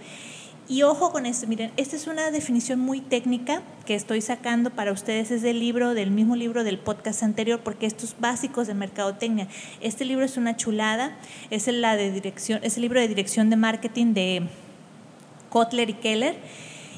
Y 0.69 0.83
ojo 0.83 1.11
con 1.11 1.25
esto, 1.25 1.47
miren, 1.47 1.71
esta 1.77 1.95
es 1.95 2.05
una 2.05 2.29
definición 2.29 2.79
muy 2.79 3.01
técnica 3.01 3.63
que 3.87 3.95
estoy 3.95 4.21
sacando 4.21 4.69
para 4.69 4.91
ustedes, 4.91 5.31
es 5.31 5.41
del 5.41 5.59
libro, 5.59 5.95
del 5.95 6.11
mismo 6.11 6.35
libro 6.35 6.63
del 6.63 6.77
podcast 6.77 7.23
anterior, 7.23 7.59
porque 7.63 7.87
estos 7.87 8.15
básicos 8.19 8.67
de 8.67 8.75
mercadotecnia. 8.75 9.47
Este 9.81 10.05
libro 10.05 10.23
es 10.25 10.37
una 10.37 10.55
chulada, 10.57 11.17
es 11.49 11.65
la 11.67 11.95
de 11.95 12.11
dirección, 12.11 12.59
es 12.61 12.75
el 12.75 12.83
libro 12.83 12.99
de 12.99 13.07
dirección 13.07 13.49
de 13.49 13.55
marketing 13.55 14.13
de 14.13 14.43
Kotler 15.49 15.89
y 15.89 15.93
Keller. 15.93 16.37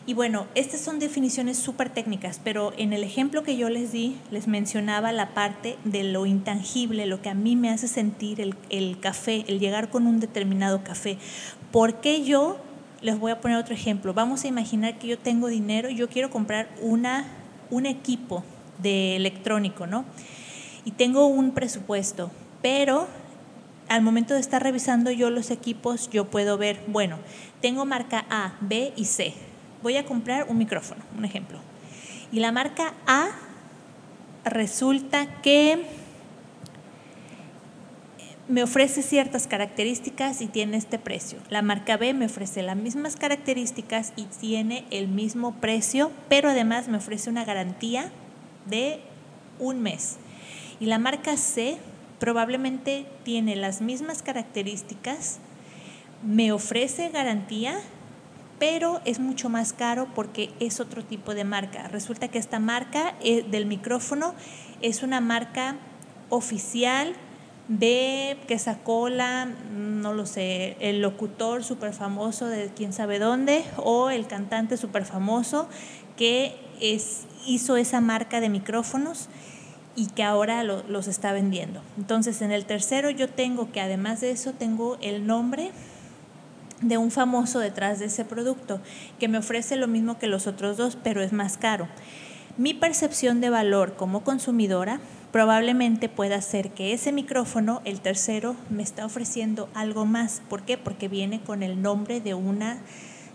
Y 0.08 0.16
bueno, 0.16 0.48
estas 0.56 0.82
son 0.82 0.98
definiciones 0.98 1.58
súper 1.58 1.90
técnicas, 1.90 2.42
pero 2.44 2.74
en 2.78 2.92
el 2.92 3.04
ejemplo 3.04 3.44
que 3.44 3.56
yo 3.56 3.70
les 3.70 3.92
di, 3.92 4.18
les 4.32 4.48
mencionaba 4.48 5.12
la 5.12 5.36
parte 5.36 5.78
de 5.84 6.04
lo 6.04 6.26
intangible, 6.26 7.06
lo 7.06 7.22
que 7.22 7.30
a 7.30 7.36
mí 7.36 7.56
me 7.56 7.70
hace 7.70 7.88
sentir 7.88 8.42
el, 8.42 9.00
café, 9.00 9.46
el 9.48 9.60
llegar 9.60 9.90
con 9.90 10.08
un 10.08 10.20
determinado 10.20 10.84
café. 10.84 11.18
¿Por 11.72 12.02
qué 12.02 12.24
yo 12.24 12.58
les 13.02 13.20
voy 13.20 13.32
a 13.32 13.42
poner 13.42 13.58
otro 13.58 13.74
ejemplo. 13.74 14.14
Vamos 14.14 14.44
a 14.44 14.48
imaginar 14.48 14.98
que 14.98 15.08
yo 15.08 15.18
tengo 15.18 15.48
dinero 15.48 15.90
y 15.90 15.96
yo 15.96 16.08
quiero 16.08 16.30
comprar 16.30 16.70
una, 16.82 17.26
un 17.70 17.86
equipo 17.86 18.44
de 18.82 19.16
electrónico, 19.16 19.88
¿no? 19.88 20.06
Y 20.86 20.92
tengo 20.92 21.26
un 21.28 21.52
presupuesto, 21.52 22.32
pero 22.62 23.08
al 23.88 24.02
momento 24.02 24.34
de 24.34 24.40
estar 24.40 24.64
revisando 24.64 25.12
yo 25.12 25.30
los 25.30 25.52
equipos, 25.52 26.10
yo 26.12 26.30
puedo 26.30 26.58
ver, 26.58 26.82
bueno, 26.88 27.18
tengo 27.60 27.86
marca 27.86 28.26
A, 28.30 28.54
B 28.62 28.94
y 28.96 29.06
C. 29.06 29.34
Voy 29.84 29.98
a 29.98 30.06
comprar 30.06 30.46
un 30.50 30.58
micrófono, 30.58 31.02
un 31.18 31.26
ejemplo. 31.26 31.60
Y 32.32 32.40
la 32.40 32.52
marca 32.52 32.94
A 33.08 33.30
resulta 34.46 35.42
que 35.42 35.86
me 38.48 38.64
ofrece 38.64 39.02
ciertas 39.02 39.48
características 39.48 40.42
y 40.42 40.48
tiene 40.48 40.78
este 40.78 41.00
precio. 41.00 41.40
La 41.50 41.62
marca 41.62 41.96
B 41.96 42.14
me 42.14 42.26
ofrece 42.26 42.62
las 42.62 42.76
mismas 42.76 43.16
características 43.16 44.12
y 44.18 44.24
tiene 44.26 44.86
el 44.92 45.08
mismo 45.08 45.54
precio, 45.56 46.12
pero 46.28 46.50
además 46.50 46.90
me 46.90 46.98
ofrece 46.98 47.30
una 47.30 47.46
garantía 47.46 48.12
de 48.66 49.00
un 49.60 49.82
mes. 49.82 50.18
Y 50.82 50.88
la 50.88 51.00
marca 51.00 51.38
C 51.38 51.78
probablemente 52.20 53.06
tiene 53.24 53.56
las 53.56 53.82
mismas 53.82 54.22
características, 54.22 55.40
me 56.24 56.52
ofrece 56.52 57.10
garantía, 57.10 57.80
pero 58.62 59.02
es 59.06 59.20
mucho 59.20 59.50
más 59.50 59.74
caro 59.74 60.08
porque 60.14 60.52
es 60.60 60.80
otro 60.80 61.04
tipo 61.04 61.34
de 61.34 61.44
marca. 61.44 61.88
Resulta 61.88 62.28
que 62.28 62.38
esta 62.38 62.60
marca 62.60 63.16
eh, 63.20 63.44
del 63.50 63.66
micrófono 63.66 64.36
es 64.84 65.02
una 65.02 65.20
marca 65.20 65.78
oficial 66.30 67.16
de 67.70 68.38
que 68.48 68.60
sacó 68.60 69.10
la, 69.10 69.46
no 69.46 70.14
lo 70.14 70.28
sé, 70.28 70.78
el 70.80 71.02
locutor 71.02 71.64
súper 71.64 71.92
famoso 71.92 72.46
de 72.46 72.70
quién 72.76 72.94
sabe 72.94 73.18
dónde 73.18 73.66
o 73.78 74.12
el 74.12 74.28
cantante 74.28 74.78
súper 74.78 75.06
famoso 75.06 75.68
que 76.16 76.56
hizo 77.48 77.78
esa 77.78 78.00
marca 78.00 78.42
de 78.42 78.50
micrófonos 78.50 79.30
y 79.96 80.06
que 80.06 80.22
ahora 80.22 80.64
los 80.64 81.08
está 81.08 81.34
vendiendo. 81.34 81.82
Entonces 81.98 82.44
en 82.44 82.52
el 82.52 82.66
tercero 82.66 83.10
yo 83.10 83.28
tengo 83.28 83.72
que 83.72 83.82
además 83.82 84.22
de 84.22 84.30
eso 84.30 84.54
tengo 84.54 85.00
el 85.02 85.26
nombre 85.26 85.72
de 86.82 86.98
un 86.98 87.12
famoso 87.12 87.60
detrás 87.60 88.00
de 88.00 88.06
ese 88.06 88.26
producto 88.26 88.82
que 89.20 89.28
me 89.28 89.38
ofrece 89.38 89.76
lo 89.76 89.88
mismo 89.88 90.18
que 90.18 90.28
los 90.28 90.48
otros 90.48 90.78
dos, 90.78 90.98
pero 91.02 91.22
es 91.22 91.32
más 91.32 91.58
caro. 91.58 91.88
Mi 92.58 92.74
percepción 92.74 93.40
de 93.40 93.50
valor 93.50 93.96
como 93.96 94.24
consumidora 94.24 95.00
probablemente 95.32 96.10
pueda 96.10 96.42
ser 96.42 96.72
que 96.72 96.94
ese 96.94 97.12
micrófono, 97.12 97.82
el 97.86 98.02
tercero, 98.02 98.56
me 98.70 98.84
está 98.84 99.06
ofreciendo 99.06 99.70
algo 99.74 100.06
más. 100.06 100.42
¿Por 100.50 100.64
qué? 100.64 100.78
Porque 100.78 101.08
viene 101.08 101.42
con 101.42 101.64
el 101.64 101.82
nombre 101.82 102.20
de 102.20 102.34
una 102.34 102.80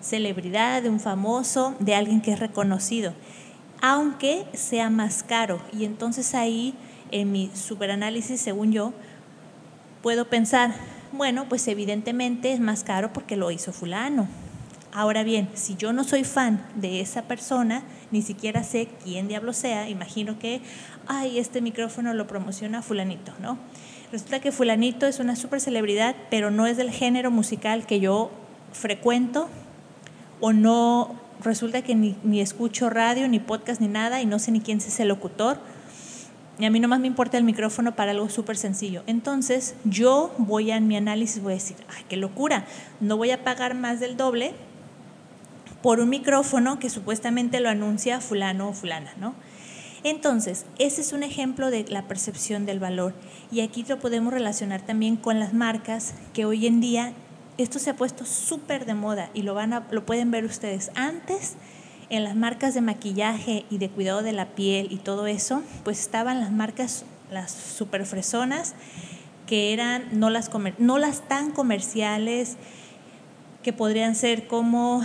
celebridad, 0.02 0.82
de 0.82 0.90
un 0.90 1.00
famoso, 1.00 1.74
de 1.80 1.94
alguien 1.94 2.20
que 2.20 2.32
es 2.32 2.38
reconocido, 2.38 3.14
aunque 3.80 4.44
sea 4.52 4.90
más 4.90 5.22
caro. 5.22 5.60
Y 5.72 5.84
entonces 5.84 6.34
ahí, 6.34 6.74
en 7.10 7.32
mi 7.32 7.50
superanálisis, 7.54 8.40
según 8.40 8.72
yo, 8.72 8.92
puedo 10.02 10.28
pensar, 10.28 10.74
bueno, 11.12 11.46
pues 11.48 11.66
evidentemente 11.68 12.52
es 12.52 12.60
más 12.60 12.84
caro 12.84 13.12
porque 13.12 13.36
lo 13.36 13.50
hizo 13.50 13.72
fulano. 13.72 14.28
Ahora 14.92 15.24
bien, 15.24 15.50
si 15.54 15.76
yo 15.76 15.92
no 15.92 16.04
soy 16.04 16.24
fan 16.24 16.64
de 16.74 17.00
esa 17.00 17.22
persona, 17.22 17.82
ni 18.10 18.22
siquiera 18.22 18.64
sé 18.64 18.88
quién 19.04 19.28
diablo 19.28 19.52
sea, 19.52 19.90
imagino 19.90 20.38
que, 20.38 20.62
ay, 21.06 21.38
este 21.38 21.60
micrófono 21.60 22.14
lo 22.14 22.26
promociona 22.26 22.80
fulanito, 22.80 23.32
¿no? 23.42 23.58
Resulta 24.10 24.40
que 24.40 24.52
fulanito 24.52 25.06
es 25.06 25.18
una 25.18 25.36
super 25.36 25.60
celebridad, 25.60 26.16
pero 26.30 26.50
no 26.50 26.66
es 26.66 26.78
del 26.78 26.90
género 26.90 27.30
musical 27.30 27.86
que 27.86 28.00
yo 28.00 28.30
frecuento 28.72 29.48
o 30.40 30.52
no, 30.52 31.14
resulta 31.42 31.82
que 31.82 31.94
ni, 31.94 32.16
ni 32.22 32.40
escucho 32.40 32.88
radio, 32.88 33.28
ni 33.28 33.38
podcast, 33.38 33.80
ni 33.80 33.88
nada 33.88 34.22
y 34.22 34.26
no 34.26 34.38
sé 34.38 34.50
ni 34.50 34.60
quién 34.60 34.78
es 34.78 35.00
el 35.00 35.08
locutor. 35.08 35.58
Y 36.58 36.64
a 36.64 36.70
mí 36.70 36.80
nomás 36.80 37.00
me 37.00 37.06
importa 37.06 37.36
el 37.36 37.44
micrófono 37.44 37.94
para 37.94 38.12
algo 38.12 38.30
súper 38.30 38.56
sencillo. 38.56 39.02
Entonces, 39.06 39.74
yo 39.84 40.34
voy 40.38 40.70
a 40.70 40.80
mi 40.80 40.96
análisis, 40.96 41.42
voy 41.42 41.52
a 41.52 41.56
decir, 41.56 41.76
ay, 41.94 42.04
qué 42.08 42.16
locura, 42.16 42.64
no 43.00 43.16
voy 43.16 43.30
a 43.30 43.44
pagar 43.44 43.74
más 43.74 44.00
del 44.00 44.16
doble 44.16 44.54
por 45.82 46.00
un 46.00 46.08
micrófono 46.08 46.78
que 46.78 46.88
supuestamente 46.88 47.60
lo 47.60 47.68
anuncia 47.68 48.20
fulano 48.20 48.70
o 48.70 48.72
fulana, 48.72 49.12
¿no? 49.20 49.34
Entonces, 50.02 50.66
ese 50.78 51.00
es 51.00 51.12
un 51.12 51.22
ejemplo 51.22 51.70
de 51.70 51.84
la 51.88 52.02
percepción 52.02 52.64
del 52.64 52.78
valor 52.78 53.12
y 53.50 53.60
aquí 53.60 53.84
lo 53.88 53.98
podemos 53.98 54.32
relacionar 54.32 54.80
también 54.80 55.16
con 55.16 55.40
las 55.40 55.52
marcas 55.52 56.14
que 56.32 56.44
hoy 56.44 56.66
en 56.66 56.80
día 56.80 57.12
esto 57.58 57.78
se 57.78 57.90
ha 57.90 57.96
puesto 57.96 58.24
súper 58.24 58.86
de 58.86 58.94
moda 58.94 59.30
y 59.34 59.42
lo 59.42 59.54
van 59.54 59.72
a, 59.72 59.86
lo 59.90 60.06
pueden 60.06 60.30
ver 60.30 60.44
ustedes 60.44 60.90
antes 60.94 61.56
en 62.10 62.24
las 62.24 62.36
marcas 62.36 62.74
de 62.74 62.80
maquillaje 62.80 63.64
y 63.70 63.78
de 63.78 63.88
cuidado 63.88 64.22
de 64.22 64.32
la 64.32 64.46
piel 64.54 64.88
y 64.90 64.96
todo 64.96 65.26
eso, 65.26 65.62
pues 65.84 66.00
estaban 66.00 66.40
las 66.40 66.52
marcas 66.52 67.04
las 67.30 67.50
super 67.50 68.06
fresonas 68.06 68.74
que 69.46 69.72
eran 69.72 70.04
no 70.12 70.30
las 70.30 70.50
no 70.78 70.98
las 70.98 71.26
tan 71.26 71.50
comerciales 71.50 72.56
que 73.66 73.72
podrían 73.72 74.14
ser 74.14 74.46
como 74.46 75.02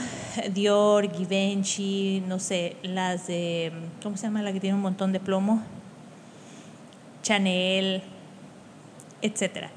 Dior, 0.54 1.12
Givenchy, 1.12 2.24
no 2.28 2.40
sé, 2.40 2.76
las 2.84 3.26
de, 3.26 3.72
¿cómo 4.04 4.18
se 4.18 4.28
llama 4.28 4.44
la 4.44 4.54
que 4.54 4.60
tiene 4.60 4.76
un 4.76 4.84
montón 4.84 5.12
de 5.12 5.20
plomo? 5.20 5.64
Chanel, 7.24 8.04
etcétera. 9.24 9.72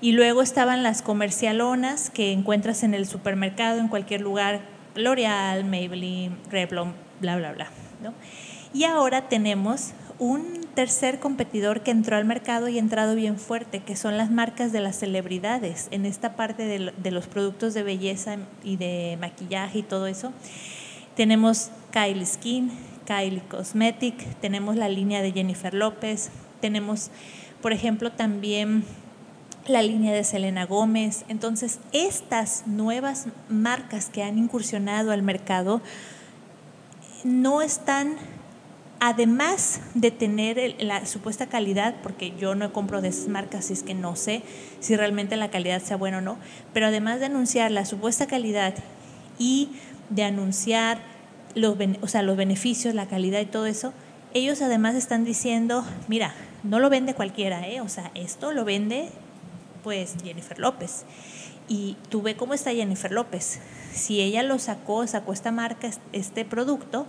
Y 0.00 0.12
luego 0.12 0.42
estaban 0.42 0.84
las 0.84 1.02
comercialonas 1.02 2.10
que 2.10 2.30
encuentras 2.30 2.84
en 2.84 2.94
el 2.94 3.06
supermercado, 3.06 3.80
en 3.80 3.88
cualquier 3.88 4.20
lugar, 4.20 4.60
L'Oreal, 4.98 5.64
Maybelline, 5.64 6.36
Revlon, 6.50 6.92
bla, 7.20 7.36
bla, 7.36 7.52
bla. 7.52 7.68
¿no? 8.02 8.12
Y 8.72 8.84
ahora 8.84 9.28
tenemos 9.28 9.92
un 10.18 10.66
tercer 10.74 11.20
competidor 11.20 11.82
que 11.82 11.90
entró 11.90 12.16
al 12.16 12.24
mercado 12.24 12.68
y 12.68 12.76
ha 12.76 12.80
entrado 12.80 13.14
bien 13.14 13.38
fuerte, 13.38 13.80
que 13.80 13.96
son 13.96 14.16
las 14.16 14.30
marcas 14.30 14.72
de 14.72 14.80
las 14.80 14.96
celebridades 14.96 15.88
en 15.90 16.06
esta 16.06 16.36
parte 16.36 16.64
de, 16.64 17.10
los 17.10 17.26
productos 17.26 17.74
de 17.74 17.82
belleza 17.82 18.36
y 18.62 18.76
de 18.76 19.16
maquillaje 19.20 19.80
y 19.80 19.82
todo 19.82 20.06
eso. 20.06 20.32
Tenemos 21.16 21.70
Kylie 21.92 22.26
Skin, 22.26 22.70
Kylie 23.06 23.42
Cosmetic, 23.48 24.16
tenemos 24.40 24.76
la 24.76 24.88
línea 24.88 25.22
de 25.22 25.32
Jennifer 25.32 25.74
López, 25.74 26.30
tenemos 26.60 27.10
Por 27.62 27.72
ejemplo, 27.72 28.12
también 28.12 28.84
la 29.68 29.82
línea 29.82 30.12
de 30.12 30.24
Selena 30.24 30.66
Gómez. 30.66 31.24
Entonces, 31.28 31.78
estas 31.92 32.66
nuevas 32.66 33.26
marcas 33.48 34.08
que 34.08 34.22
han 34.22 34.38
incursionado 34.38 35.12
al 35.12 35.22
mercado 35.22 35.80
no 37.24 37.62
están, 37.62 38.16
además 39.00 39.80
de 39.94 40.10
tener 40.10 40.76
la 40.80 41.04
supuesta 41.06 41.46
calidad, 41.46 41.96
porque 42.02 42.32
yo 42.38 42.54
no 42.54 42.72
compro 42.72 43.00
de 43.00 43.08
esas 43.08 43.28
marcas, 43.28 43.66
así 43.66 43.74
es 43.74 43.82
que 43.82 43.94
no 43.94 44.16
sé 44.16 44.42
si 44.80 44.96
realmente 44.96 45.36
la 45.36 45.50
calidad 45.50 45.82
sea 45.82 45.96
buena 45.96 46.18
o 46.18 46.22
no, 46.22 46.38
pero 46.72 46.86
además 46.86 47.20
de 47.20 47.26
anunciar 47.26 47.70
la 47.70 47.84
supuesta 47.84 48.26
calidad 48.26 48.74
y 49.38 49.70
de 50.10 50.24
anunciar 50.24 51.00
los, 51.54 51.76
o 52.00 52.08
sea, 52.08 52.22
los 52.22 52.36
beneficios, 52.36 52.94
la 52.94 53.06
calidad 53.06 53.40
y 53.40 53.46
todo 53.46 53.66
eso, 53.66 53.92
ellos 54.34 54.62
además 54.62 54.94
están 54.94 55.24
diciendo, 55.24 55.84
mira, 56.06 56.34
no 56.62 56.80
lo 56.80 56.90
vende 56.90 57.14
cualquiera, 57.14 57.66
¿eh? 57.68 57.80
o 57.80 57.88
sea, 57.88 58.10
esto 58.14 58.52
lo 58.52 58.64
vende 58.64 59.10
pues 59.88 60.16
Jennifer 60.22 60.58
López. 60.58 61.06
Y 61.66 61.96
tú 62.10 62.20
ve 62.20 62.36
cómo 62.36 62.52
está 62.52 62.72
Jennifer 62.72 63.10
López. 63.10 63.58
Si 63.90 64.20
ella 64.20 64.42
lo 64.42 64.58
sacó, 64.58 65.06
sacó 65.06 65.32
esta 65.32 65.50
marca, 65.50 65.88
este 66.12 66.44
producto, 66.44 67.06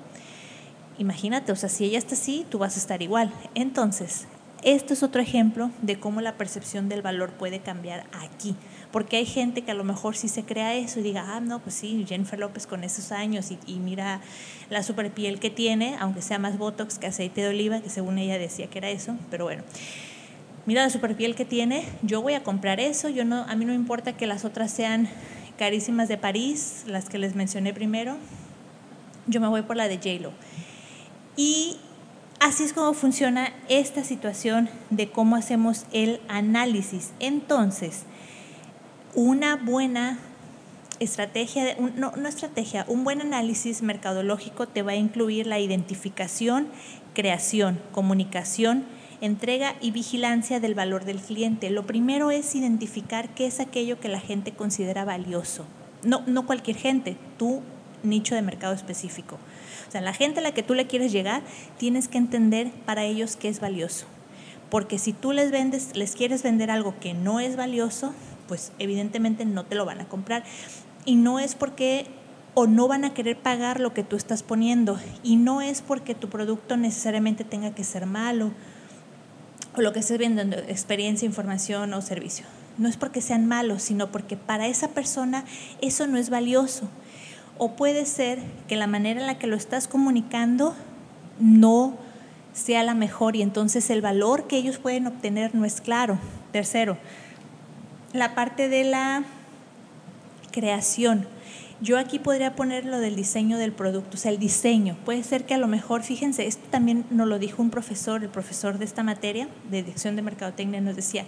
imagínate, 0.97 1.51
o 1.51 1.57
sea, 1.57 1.67
si 1.67 1.83
ella 1.83 1.97
está 1.97 2.15
así, 2.15 2.45
tú 2.49 2.57
vas 2.57 2.77
a 2.77 2.79
estar 2.79 3.01
igual. 3.01 3.33
Entonces, 3.53 4.27
esto 4.63 4.93
es 4.93 5.03
otro 5.03 5.21
ejemplo 5.21 5.71
de 5.81 5.99
cómo 5.99 6.21
la 6.21 6.37
percepción 6.37 6.87
del 6.87 7.01
valor 7.01 7.33
puede 7.33 7.59
cambiar 7.59 8.05
aquí. 8.13 8.55
Porque 8.93 9.17
hay 9.17 9.25
gente 9.25 9.63
que 9.63 9.71
a 9.71 9.75
lo 9.75 9.83
mejor 9.83 10.15
sí 10.15 10.29
se 10.29 10.45
crea 10.45 10.73
eso 10.73 11.01
y 11.01 11.03
diga, 11.03 11.35
ah, 11.35 11.41
no, 11.41 11.59
pues 11.59 11.75
sí, 11.75 12.05
Jennifer 12.07 12.39
López 12.39 12.65
con 12.65 12.85
esos 12.85 13.11
años 13.11 13.51
y, 13.51 13.59
y 13.67 13.79
mira 13.79 14.21
la 14.69 14.83
super 14.83 15.11
piel 15.11 15.41
que 15.41 15.49
tiene, 15.49 15.97
aunque 15.99 16.21
sea 16.21 16.39
más 16.39 16.57
Botox 16.57 16.97
que 16.97 17.07
aceite 17.07 17.41
de 17.41 17.49
oliva, 17.49 17.81
que 17.81 17.89
según 17.89 18.19
ella 18.19 18.37
decía 18.37 18.67
que 18.67 18.77
era 18.77 18.89
eso, 18.89 19.17
pero 19.29 19.43
bueno 19.43 19.63
mira 20.69 20.83
la 20.83 20.91
super 20.91 21.15
piel 21.15 21.33
que 21.33 21.45
tiene, 21.45 21.83
yo 22.03 22.21
voy 22.21 22.35
a 22.35 22.43
comprar 22.43 22.79
eso, 22.79 23.09
yo 23.09 23.25
no, 23.25 23.37
a 23.37 23.55
mí 23.55 23.65
no 23.65 23.71
me 23.71 23.75
importa 23.75 24.15
que 24.15 24.27
las 24.27 24.45
otras 24.45 24.71
sean 24.71 25.09
carísimas 25.57 26.07
de 26.07 26.17
París, 26.17 26.83
las 26.85 27.09
que 27.09 27.17
les 27.17 27.33
mencioné 27.33 27.73
primero, 27.73 28.17
yo 29.25 29.41
me 29.41 29.47
voy 29.47 29.63
por 29.63 29.77
la 29.77 29.87
de 29.87 29.97
JLo. 29.97 30.31
Y 31.35 31.77
así 32.39 32.65
es 32.65 32.73
como 32.73 32.93
funciona 32.93 33.51
esta 33.67 34.03
situación 34.03 34.69
de 34.91 35.09
cómo 35.09 35.35
hacemos 35.37 35.87
el 35.91 36.21
análisis. 36.27 37.13
Entonces, 37.19 38.03
una 39.15 39.55
buena 39.55 40.19
estrategia, 40.99 41.77
no, 41.95 42.11
no 42.15 42.29
estrategia, 42.29 42.85
un 42.87 43.03
buen 43.03 43.21
análisis 43.21 43.81
mercadológico 43.81 44.67
te 44.67 44.83
va 44.83 44.91
a 44.91 44.97
incluir 44.97 45.47
la 45.47 45.57
identificación, 45.57 46.67
creación, 47.15 47.81
comunicación, 47.91 48.85
entrega 49.21 49.75
y 49.81 49.91
vigilancia 49.91 50.59
del 50.59 50.75
valor 50.75 51.05
del 51.05 51.19
cliente. 51.19 51.69
Lo 51.69 51.85
primero 51.85 52.31
es 52.31 52.55
identificar 52.55 53.33
qué 53.33 53.47
es 53.47 53.59
aquello 53.59 53.99
que 53.99 54.07
la 54.07 54.19
gente 54.19 54.53
considera 54.53 55.05
valioso. 55.05 55.65
No, 56.03 56.23
no 56.25 56.45
cualquier 56.45 56.77
gente, 56.77 57.17
tu 57.37 57.61
nicho 58.03 58.35
de 58.35 58.41
mercado 58.41 58.73
específico. 58.73 59.37
O 59.87 59.91
sea, 59.91 60.01
la 60.01 60.13
gente 60.13 60.39
a 60.39 60.43
la 60.43 60.53
que 60.53 60.63
tú 60.63 60.73
le 60.73 60.87
quieres 60.87 61.11
llegar, 61.11 61.41
tienes 61.77 62.07
que 62.07 62.17
entender 62.17 62.71
para 62.85 63.03
ellos 63.03 63.35
qué 63.35 63.49
es 63.49 63.59
valioso. 63.59 64.05
Porque 64.69 64.99
si 64.99 65.13
tú 65.13 65.33
les 65.33 65.51
vendes, 65.51 65.95
les 65.95 66.15
quieres 66.15 66.43
vender 66.43 66.71
algo 66.71 66.95
que 66.99 67.13
no 67.13 67.39
es 67.39 67.55
valioso, 67.55 68.13
pues 68.47 68.71
evidentemente 68.79 69.45
no 69.45 69.65
te 69.65 69.75
lo 69.75 69.85
van 69.85 69.99
a 69.99 70.07
comprar. 70.07 70.43
Y 71.05 71.15
no 71.15 71.39
es 71.39 71.55
porque 71.55 72.05
o 72.53 72.67
no 72.67 72.87
van 72.87 73.03
a 73.03 73.13
querer 73.13 73.37
pagar 73.37 73.79
lo 73.79 73.93
que 73.93 74.03
tú 74.03 74.15
estás 74.15 74.43
poniendo. 74.43 74.99
Y 75.23 75.37
no 75.37 75.61
es 75.61 75.81
porque 75.81 76.15
tu 76.15 76.29
producto 76.29 76.77
necesariamente 76.77 77.43
tenga 77.43 77.73
que 77.73 77.83
ser 77.83 78.05
malo 78.05 78.51
lo 79.81 79.93
que 79.93 79.99
estés 79.99 80.17
viendo, 80.17 80.41
experiencia, 80.41 81.25
información 81.25 81.93
o 81.93 82.01
servicio. 82.01 82.45
No 82.77 82.87
es 82.87 82.97
porque 82.97 83.21
sean 83.21 83.45
malos, 83.45 83.83
sino 83.83 84.11
porque 84.11 84.37
para 84.37 84.67
esa 84.67 84.89
persona 84.89 85.45
eso 85.81 86.07
no 86.07 86.17
es 86.17 86.29
valioso. 86.29 86.89
O 87.57 87.75
puede 87.75 88.05
ser 88.05 88.39
que 88.67 88.77
la 88.77 88.87
manera 88.87 89.19
en 89.19 89.27
la 89.27 89.37
que 89.37 89.47
lo 89.47 89.55
estás 89.55 89.87
comunicando 89.87 90.75
no 91.39 91.97
sea 92.53 92.83
la 92.83 92.93
mejor 92.93 93.35
y 93.35 93.41
entonces 93.41 93.89
el 93.89 94.01
valor 94.01 94.47
que 94.47 94.57
ellos 94.57 94.77
pueden 94.77 95.07
obtener 95.07 95.55
no 95.55 95.65
es 95.65 95.81
claro. 95.81 96.17
Tercero, 96.51 96.97
la 98.13 98.33
parte 98.35 98.69
de 98.69 98.83
la 98.83 99.23
creación. 100.51 101.27
Yo 101.81 101.97
aquí 101.97 102.19
podría 102.19 102.55
poner 102.55 102.85
lo 102.85 102.99
del 102.99 103.15
diseño 103.15 103.57
del 103.57 103.71
producto, 103.71 104.17
o 104.17 104.19
sea, 104.19 104.31
el 104.31 104.39
diseño. 104.39 104.97
Puede 105.05 105.23
ser 105.23 105.45
que 105.45 105.53
a 105.53 105.57
lo 105.57 105.67
mejor, 105.67 106.03
fíjense, 106.03 106.45
esto 106.45 106.67
también 106.69 107.05
nos 107.09 107.27
lo 107.27 107.39
dijo 107.39 107.61
un 107.61 107.69
profesor, 107.69 108.21
el 108.21 108.29
profesor 108.29 108.79
de 108.79 108.85
esta 108.85 109.01
materia, 109.01 109.47
de 109.71 109.83
dirección 109.83 110.17
de 110.17 110.21
mercadotecnia, 110.21 110.81
nos 110.81 110.97
decía, 110.97 111.25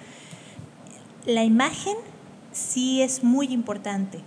la 1.25 1.45
imagen 1.45 1.95
sí 2.51 3.01
es 3.01 3.23
muy 3.23 3.47
importante 3.47 4.19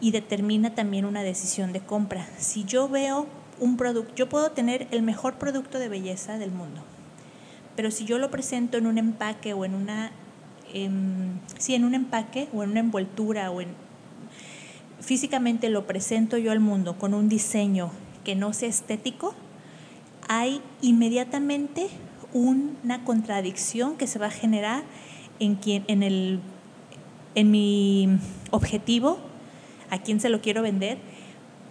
y 0.00 0.10
determina 0.10 0.74
también 0.74 1.06
una 1.06 1.22
decisión 1.22 1.72
de 1.72 1.80
compra. 1.80 2.26
Si 2.36 2.64
yo 2.64 2.88
veo 2.88 3.26
un 3.58 3.78
producto, 3.78 4.14
yo 4.14 4.28
puedo 4.28 4.50
tener 4.50 4.86
el 4.90 5.02
mejor 5.02 5.34
producto 5.36 5.78
de 5.78 5.88
belleza 5.88 6.36
del 6.36 6.50
mundo, 6.50 6.82
pero 7.74 7.90
si 7.90 8.04
yo 8.04 8.18
lo 8.18 8.30
presento 8.30 8.76
en 8.76 8.86
un 8.86 8.98
empaque 8.98 9.54
o 9.54 9.64
en 9.64 9.74
una, 9.74 10.12
em, 10.74 11.38
sí, 11.58 11.74
en 11.74 11.84
un 11.84 11.94
empaque 11.94 12.48
o 12.52 12.62
en 12.62 12.70
una 12.70 12.80
envoltura 12.80 13.50
o 13.50 13.62
en 13.62 13.68
físicamente 15.00 15.68
lo 15.68 15.86
presento 15.86 16.36
yo 16.36 16.52
al 16.52 16.60
mundo 16.60 16.96
con 16.98 17.14
un 17.14 17.28
diseño 17.28 17.90
que 18.24 18.34
no 18.34 18.52
sea 18.52 18.68
estético, 18.68 19.34
hay 20.28 20.60
inmediatamente 20.82 21.88
una 22.32 23.04
contradicción 23.04 23.96
que 23.96 24.06
se 24.06 24.18
va 24.18 24.26
a 24.26 24.30
generar 24.30 24.84
en, 25.40 25.56
quien, 25.56 25.84
en, 25.88 26.02
el, 26.02 26.40
en 27.34 27.50
mi 27.50 28.08
objetivo, 28.50 29.18
a 29.90 29.98
quién 29.98 30.20
se 30.20 30.28
lo 30.28 30.40
quiero 30.40 30.62
vender, 30.62 30.98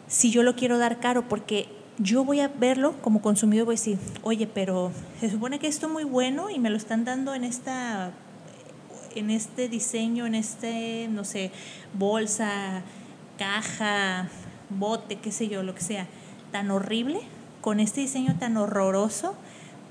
si 0.07 0.31
yo 0.31 0.43
lo 0.43 0.55
quiero 0.55 0.77
dar 0.77 0.99
caro, 0.99 1.29
porque 1.29 1.67
yo 1.99 2.25
voy 2.25 2.39
a 2.39 2.47
verlo 2.47 2.95
como 3.01 3.21
consumidor, 3.21 3.65
voy 3.65 3.75
a 3.75 3.77
decir, 3.77 3.97
oye, 4.23 4.47
pero 4.47 4.91
se 5.19 5.29
supone 5.29 5.59
que 5.59 5.67
esto 5.67 5.87
es 5.87 5.93
muy 5.93 6.03
bueno 6.03 6.49
y 6.49 6.59
me 6.59 6.69
lo 6.69 6.77
están 6.77 7.05
dando 7.05 7.33
en 7.35 7.43
esta 7.43 8.11
en 9.15 9.29
este 9.31 9.69
diseño, 9.69 10.25
en 10.25 10.35
este, 10.35 11.07
no 11.09 11.23
sé, 11.23 11.51
bolsa, 11.93 12.83
caja, 13.39 14.27
bote, 14.69 15.15
qué 15.15 15.31
sé 15.31 15.47
yo, 15.47 15.63
lo 15.63 15.73
que 15.73 15.81
sea, 15.81 16.07
tan 16.51 16.69
horrible, 16.69 17.21
con 17.61 17.79
este 17.79 18.01
diseño 18.01 18.35
tan 18.37 18.57
horroroso, 18.57 19.33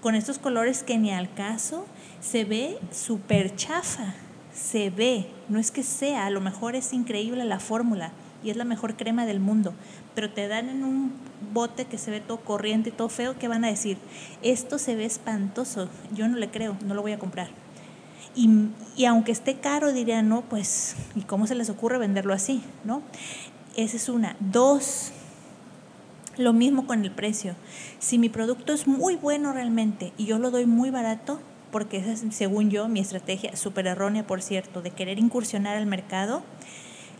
con 0.02 0.14
estos 0.14 0.38
colores 0.38 0.82
que 0.82 0.98
ni 0.98 1.10
al 1.10 1.32
caso, 1.32 1.86
se 2.20 2.44
ve 2.44 2.78
súper 2.92 3.56
chafa, 3.56 4.14
se 4.52 4.90
ve, 4.90 5.26
no 5.48 5.58
es 5.58 5.70
que 5.70 5.82
sea, 5.82 6.26
a 6.26 6.30
lo 6.30 6.40
mejor 6.40 6.76
es 6.76 6.92
increíble 6.92 7.44
la 7.46 7.58
fórmula 7.58 8.12
y 8.44 8.50
es 8.50 8.56
la 8.56 8.64
mejor 8.64 8.96
crema 8.96 9.24
del 9.24 9.40
mundo, 9.40 9.72
pero 10.14 10.30
te 10.30 10.46
dan 10.46 10.68
en 10.68 10.84
un 10.84 11.12
bote 11.52 11.86
que 11.86 11.96
se 11.96 12.10
ve 12.10 12.20
todo 12.20 12.38
corriente 12.40 12.90
y 12.90 12.92
todo 12.92 13.08
feo, 13.08 13.38
¿qué 13.38 13.48
van 13.48 13.64
a 13.64 13.68
decir? 13.68 13.96
Esto 14.42 14.78
se 14.78 14.94
ve 14.94 15.06
espantoso, 15.06 15.88
yo 16.14 16.28
no 16.28 16.36
le 16.36 16.50
creo, 16.50 16.76
no 16.84 16.94
lo 16.94 17.02
voy 17.02 17.12
a 17.12 17.18
comprar. 17.18 17.48
Y, 18.34 19.04
aunque 19.04 19.32
esté 19.32 19.58
caro, 19.58 19.92
dirían, 19.92 20.28
no, 20.28 20.42
pues, 20.42 20.96
¿y 21.14 21.22
cómo 21.22 21.46
se 21.46 21.54
les 21.54 21.70
ocurre 21.70 21.98
venderlo 21.98 22.32
así? 22.32 22.62
¿No? 22.84 23.02
Esa 23.76 23.96
es 23.96 24.08
una. 24.08 24.36
Dos, 24.40 25.12
lo 26.36 26.52
mismo 26.52 26.86
con 26.86 27.04
el 27.04 27.10
precio. 27.10 27.54
Si 27.98 28.18
mi 28.18 28.28
producto 28.28 28.72
es 28.72 28.86
muy 28.86 29.16
bueno 29.16 29.52
realmente 29.52 30.12
y 30.16 30.26
yo 30.26 30.38
lo 30.38 30.50
doy 30.50 30.66
muy 30.66 30.90
barato, 30.90 31.40
porque 31.70 31.98
esa 31.98 32.12
es, 32.12 32.24
según 32.34 32.70
yo, 32.70 32.88
mi 32.88 33.00
estrategia, 33.00 33.56
súper 33.56 33.86
errónea, 33.86 34.26
por 34.26 34.42
cierto, 34.42 34.82
de 34.82 34.90
querer 34.90 35.18
incursionar 35.18 35.76
al 35.76 35.86
mercado, 35.86 36.42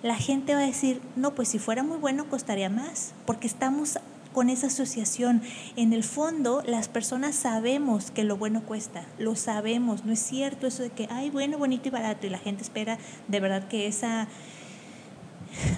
la 0.03 0.17
gente 0.17 0.55
va 0.55 0.61
a 0.61 0.67
decir, 0.67 1.01
no, 1.17 1.35
pues 1.35 1.49
si 1.49 1.59
fuera 1.59 1.83
muy 1.83 1.99
bueno 1.99 2.29
costaría 2.29 2.71
más, 2.71 3.15
porque 3.27 3.47
estamos 3.47 3.99
con 4.33 4.51
esa 4.51 4.69
asociación. 4.69 5.43
En 5.77 5.93
el 5.93 6.05
fondo, 6.05 6.63
las 6.67 6.89
personas 6.89 7.35
sabemos 7.35 8.11
que 8.11 8.25
lo 8.25 8.37
bueno 8.37 8.63
cuesta, 8.63 9.05
lo 9.19 9.37
sabemos, 9.37 10.05
no 10.05 10.13
es 10.13 10.21
cierto 10.21 10.67
eso 10.67 10.83
de 10.83 10.91
que, 10.91 11.09
ay, 11.11 11.31
bueno, 11.31 11.59
bonito 11.59 11.89
y 11.89 11.91
barato, 11.91 12.27
y 12.27 12.31
la 12.31 12.39
gente 12.39 12.63
espera 12.63 12.99
de 13.29 13.41
verdad 13.41 13.69
que 13.69 13.87
esa... 13.87 14.29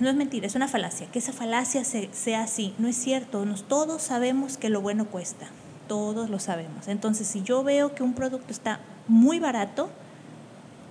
No 0.00 0.10
es 0.10 0.16
mentira, 0.16 0.46
es 0.46 0.56
una 0.56 0.68
falacia, 0.68 1.06
que 1.06 1.20
esa 1.20 1.32
falacia 1.32 1.84
sea 1.84 2.42
así, 2.42 2.74
no 2.78 2.88
es 2.88 2.96
cierto, 2.96 3.46
nos, 3.46 3.68
todos 3.68 4.02
sabemos 4.02 4.56
que 4.56 4.68
lo 4.68 4.80
bueno 4.80 5.06
cuesta, 5.06 5.48
todos 5.86 6.28
lo 6.28 6.38
sabemos. 6.38 6.88
Entonces, 6.88 7.28
si 7.28 7.42
yo 7.42 7.62
veo 7.62 7.94
que 7.94 8.02
un 8.02 8.14
producto 8.14 8.52
está 8.52 8.80
muy 9.06 9.38
barato, 9.38 9.88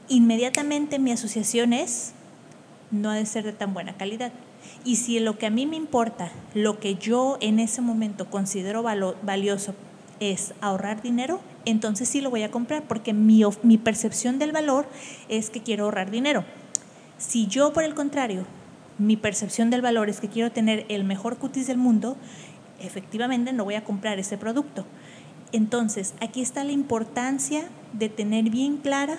inmediatamente 0.07 0.97
mi 0.97 1.11
asociación 1.11 1.73
es, 1.73 2.13
no 2.91 3.09
ha 3.11 3.15
de 3.15 3.25
ser 3.25 3.43
de 3.43 3.53
tan 3.53 3.73
buena 3.73 3.95
calidad. 3.95 4.31
Y 4.83 4.95
si 4.95 5.19
lo 5.19 5.37
que 5.37 5.45
a 5.45 5.49
mí 5.49 5.65
me 5.65 5.75
importa, 5.75 6.31
lo 6.53 6.79
que 6.79 6.95
yo 6.95 7.37
en 7.41 7.59
ese 7.59 7.81
momento 7.81 8.29
considero 8.29 8.83
valioso 8.83 9.75
es 10.19 10.53
ahorrar 10.61 11.01
dinero, 11.01 11.39
entonces 11.65 12.09
sí 12.09 12.21
lo 12.21 12.29
voy 12.29 12.43
a 12.43 12.51
comprar 12.51 12.83
porque 12.83 13.13
mi, 13.13 13.43
mi 13.63 13.77
percepción 13.77 14.39
del 14.39 14.51
valor 14.51 14.87
es 15.27 15.49
que 15.49 15.61
quiero 15.61 15.85
ahorrar 15.85 16.11
dinero. 16.11 16.43
Si 17.17 17.47
yo, 17.47 17.73
por 17.73 17.83
el 17.83 17.93
contrario, 17.93 18.45
mi 18.97 19.17
percepción 19.17 19.69
del 19.69 19.81
valor 19.81 20.09
es 20.09 20.19
que 20.19 20.29
quiero 20.29 20.51
tener 20.51 20.85
el 20.89 21.03
mejor 21.03 21.37
cutis 21.37 21.67
del 21.67 21.77
mundo, 21.77 22.17
efectivamente 22.79 23.53
no 23.53 23.65
voy 23.65 23.75
a 23.75 23.83
comprar 23.83 24.19
ese 24.19 24.37
producto. 24.37 24.85
Entonces, 25.51 26.13
aquí 26.21 26.41
está 26.41 26.63
la 26.63 26.71
importancia 26.71 27.67
de 27.93 28.09
tener 28.09 28.49
bien 28.49 28.77
clara 28.77 29.17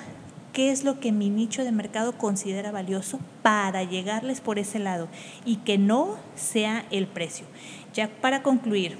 qué 0.53 0.71
es 0.71 0.85
lo 0.85 1.01
que 1.01 1.13
mi 1.13 1.31
nicho 1.31 1.65
de 1.65 1.73
mercado 1.73 2.17
considera 2.19 2.71
valioso 2.71 3.21
para 3.43 3.85
llegarles 3.85 4.41
por 4.41 4.59
ese 4.59 4.79
lado 4.79 5.09
y 5.45 5.57
que 5.57 5.79
no 5.79 6.17
sea 6.35 6.85
el 6.91 7.07
precio. 7.07 7.47
Ya 7.95 8.09
para 8.21 8.43
concluir, 8.43 8.99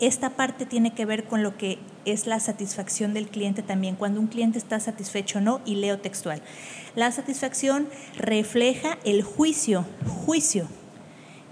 esta 0.00 0.30
parte 0.30 0.66
tiene 0.66 0.94
que 0.94 1.04
ver 1.04 1.24
con 1.24 1.42
lo 1.42 1.56
que 1.56 1.78
es 2.04 2.26
la 2.26 2.40
satisfacción 2.40 3.14
del 3.14 3.28
cliente 3.28 3.62
también, 3.62 3.94
cuando 3.94 4.20
un 4.20 4.26
cliente 4.26 4.58
está 4.58 4.80
satisfecho 4.80 5.38
o 5.38 5.42
no, 5.42 5.60
y 5.64 5.76
leo 5.76 6.00
textual. 6.00 6.42
La 6.96 7.12
satisfacción 7.12 7.88
refleja 8.16 8.98
el 9.04 9.22
juicio, 9.22 9.84
juicio 10.24 10.66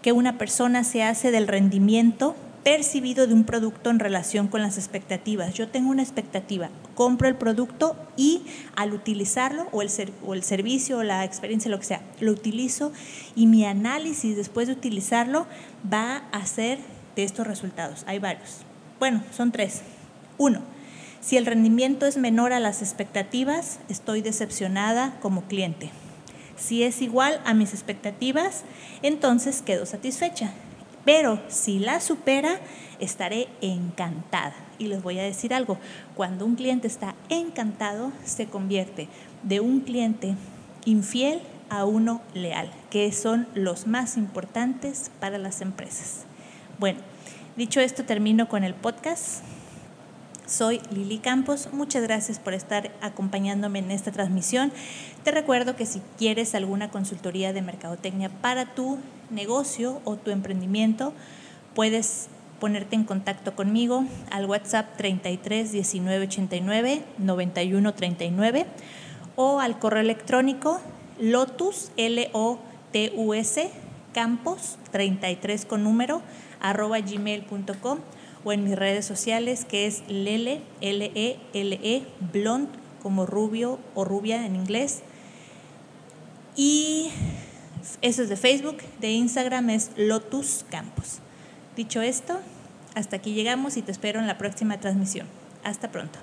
que 0.03 0.12
una 0.12 0.38
persona 0.38 0.83
se 0.83 1.03
hace 1.03 1.31
del 1.31 1.46
rendimiento 1.46 2.35
percibido 2.64 3.27
de 3.27 3.35
un 3.35 3.44
producto 3.44 3.90
en 3.90 3.99
relación 3.99 4.49
con 4.49 4.62
las 4.62 4.77
expectativas. 4.77 5.55
Yo 5.55 5.68
tengo 5.68 5.90
una 5.90 6.03
expectativa, 6.03 6.68
compro 6.94 7.29
el 7.29 7.37
producto 7.37 7.96
y 8.16 8.42
al 8.77 8.92
utilizarlo, 8.92 9.66
o 9.73 9.83
el, 9.83 9.90
o 10.27 10.35
el 10.35 10.42
servicio, 10.42 10.99
o 10.99 11.03
la 11.03 11.25
experiencia, 11.25 11.70
lo 11.70 11.79
que 11.79 11.87
sea, 11.87 12.03
lo 12.20 12.33
utilizo 12.33 12.92
y 13.35 13.46
mi 13.46 13.64
análisis 13.64 14.37
después 14.37 14.66
de 14.66 14.75
utilizarlo 14.75 15.46
va 15.92 16.18
a 16.33 16.44
ser 16.46 16.79
de 17.16 17.25
estos 17.25 17.46
resultados. 17.46 18.05
Hay 18.07 18.18
varios. 18.18 18.59
Bueno, 18.99 19.23
son 19.35 19.53
tres. 19.53 19.83
Uno, 20.37 20.61
si 21.20 21.37
el 21.37 21.46
rendimiento 21.46 22.07
es 22.07 22.16
menor 22.16 22.53
a 22.53 22.61
las 22.61 22.83
expectativas, 22.83 23.79
estoy 23.88 24.23
decepcionada 24.23 25.18
como 25.20 25.42
cliente. 25.44 25.90
Si 26.57 26.83
es 26.83 27.01
igual 27.01 27.40
a 27.44 27.55
mis 27.55 27.73
expectativas, 27.73 28.64
entonces 29.03 29.62
quedo 29.62 29.87
satisfecha. 29.87 30.53
Pero 31.05 31.41
si 31.49 31.79
la 31.79 32.01
supera, 32.01 32.61
estaré 32.99 33.49
encantada. 33.61 34.55
Y 34.79 34.87
les 34.87 35.03
voy 35.03 35.19
a 35.19 35.23
decir 35.23 35.55
algo, 35.55 35.79
cuando 36.15 36.45
un 36.45 36.57
cliente 36.57 36.87
está 36.87 37.15
encantado, 37.29 38.13
se 38.25 38.47
convierte 38.47 39.09
de 39.43 39.61
un 39.61 39.81
cliente 39.81 40.35
infiel 40.85 41.41
a 41.71 41.85
uno 41.85 42.21
leal, 42.35 42.71
que 42.91 43.11
son 43.13 43.47
los 43.55 43.87
más 43.87 44.17
importantes 44.17 45.11
para 45.21 45.39
las 45.39 45.61
empresas. 45.61 46.25
Bueno, 46.79 47.01
dicho 47.57 47.81
esto, 47.81 48.05
termino 48.05 48.49
con 48.49 48.65
el 48.65 48.75
podcast. 48.75 49.43
Soy 50.51 50.81
Lili 50.91 51.19
Campos, 51.19 51.69
muchas 51.71 52.03
gracias 52.03 52.41
por 52.41 52.55
estar 52.55 52.91
acompañándome 53.03 53.79
en 53.79 53.93
esta 53.93 54.11
transmisión. 54.11 54.73
Te 55.23 55.31
recuerdo 55.31 55.77
que 55.77 55.87
si 55.87 56.03
quieres 56.19 56.57
alguna 56.57 56.91
consultoría 56.91 57.53
de 57.53 57.63
mercadotecnia 57.63 58.31
para 58.31 58.75
tu 58.75 58.99
negocio 59.31 60.01
o 60.05 60.17
tu 60.17 60.33
emprendimiento, 60.33 61.13
puedes 61.77 62.27
ponerte 62.59 62.97
en 62.97 63.05
contacto 63.05 63.55
conmigo 63.55 64.05
al 64.33 64.47
WhatsApp 64.47 64.97
33 64.97 65.71
19 65.71 66.25
89 66.27 67.05
91 67.19 67.95
39 67.95 68.67
o 69.37 69.61
al 69.61 69.79
correo 69.79 70.03
electrónico 70.03 70.81
lotus 71.21 71.93
l 71.97 72.29
o 72.33 72.59
t 72.91 73.13
u 73.15 73.35
s 73.35 73.71
campos 74.13 74.79
33 74.91 75.65
con 75.65 75.85
número 75.85 76.23
arroba 76.61 76.99
gmail.com 76.99 78.01
o 78.44 78.53
en 78.53 78.64
mis 78.64 78.76
redes 78.76 79.05
sociales 79.05 79.64
que 79.64 79.87
es 79.87 80.03
Lele, 80.09 80.62
L-E-L-E, 80.81 82.03
blond 82.33 82.68
como 83.03 83.26
rubio 83.26 83.79
o 83.94 84.05
rubia 84.05 84.46
en 84.46 84.57
inglés. 84.57 85.00
Y 86.57 87.11
eso 88.03 88.22
es 88.22 88.29
de 88.29 88.37
Facebook, 88.37 88.79
de 89.00 89.11
Instagram 89.11 89.70
es 89.70 89.90
Lotus 89.96 90.64
Campos. 90.70 91.18
Dicho 91.76 92.03
esto, 92.03 92.38
hasta 92.94 93.16
aquí 93.16 93.33
llegamos 93.33 93.76
y 93.76 93.83
te 93.83 93.92
espero 93.92 94.20
en 94.20 94.26
la 94.26 94.38
próxima 94.38 94.79
transmisión. 94.81 95.26
Hasta 95.64 95.90
pronto. 95.90 96.18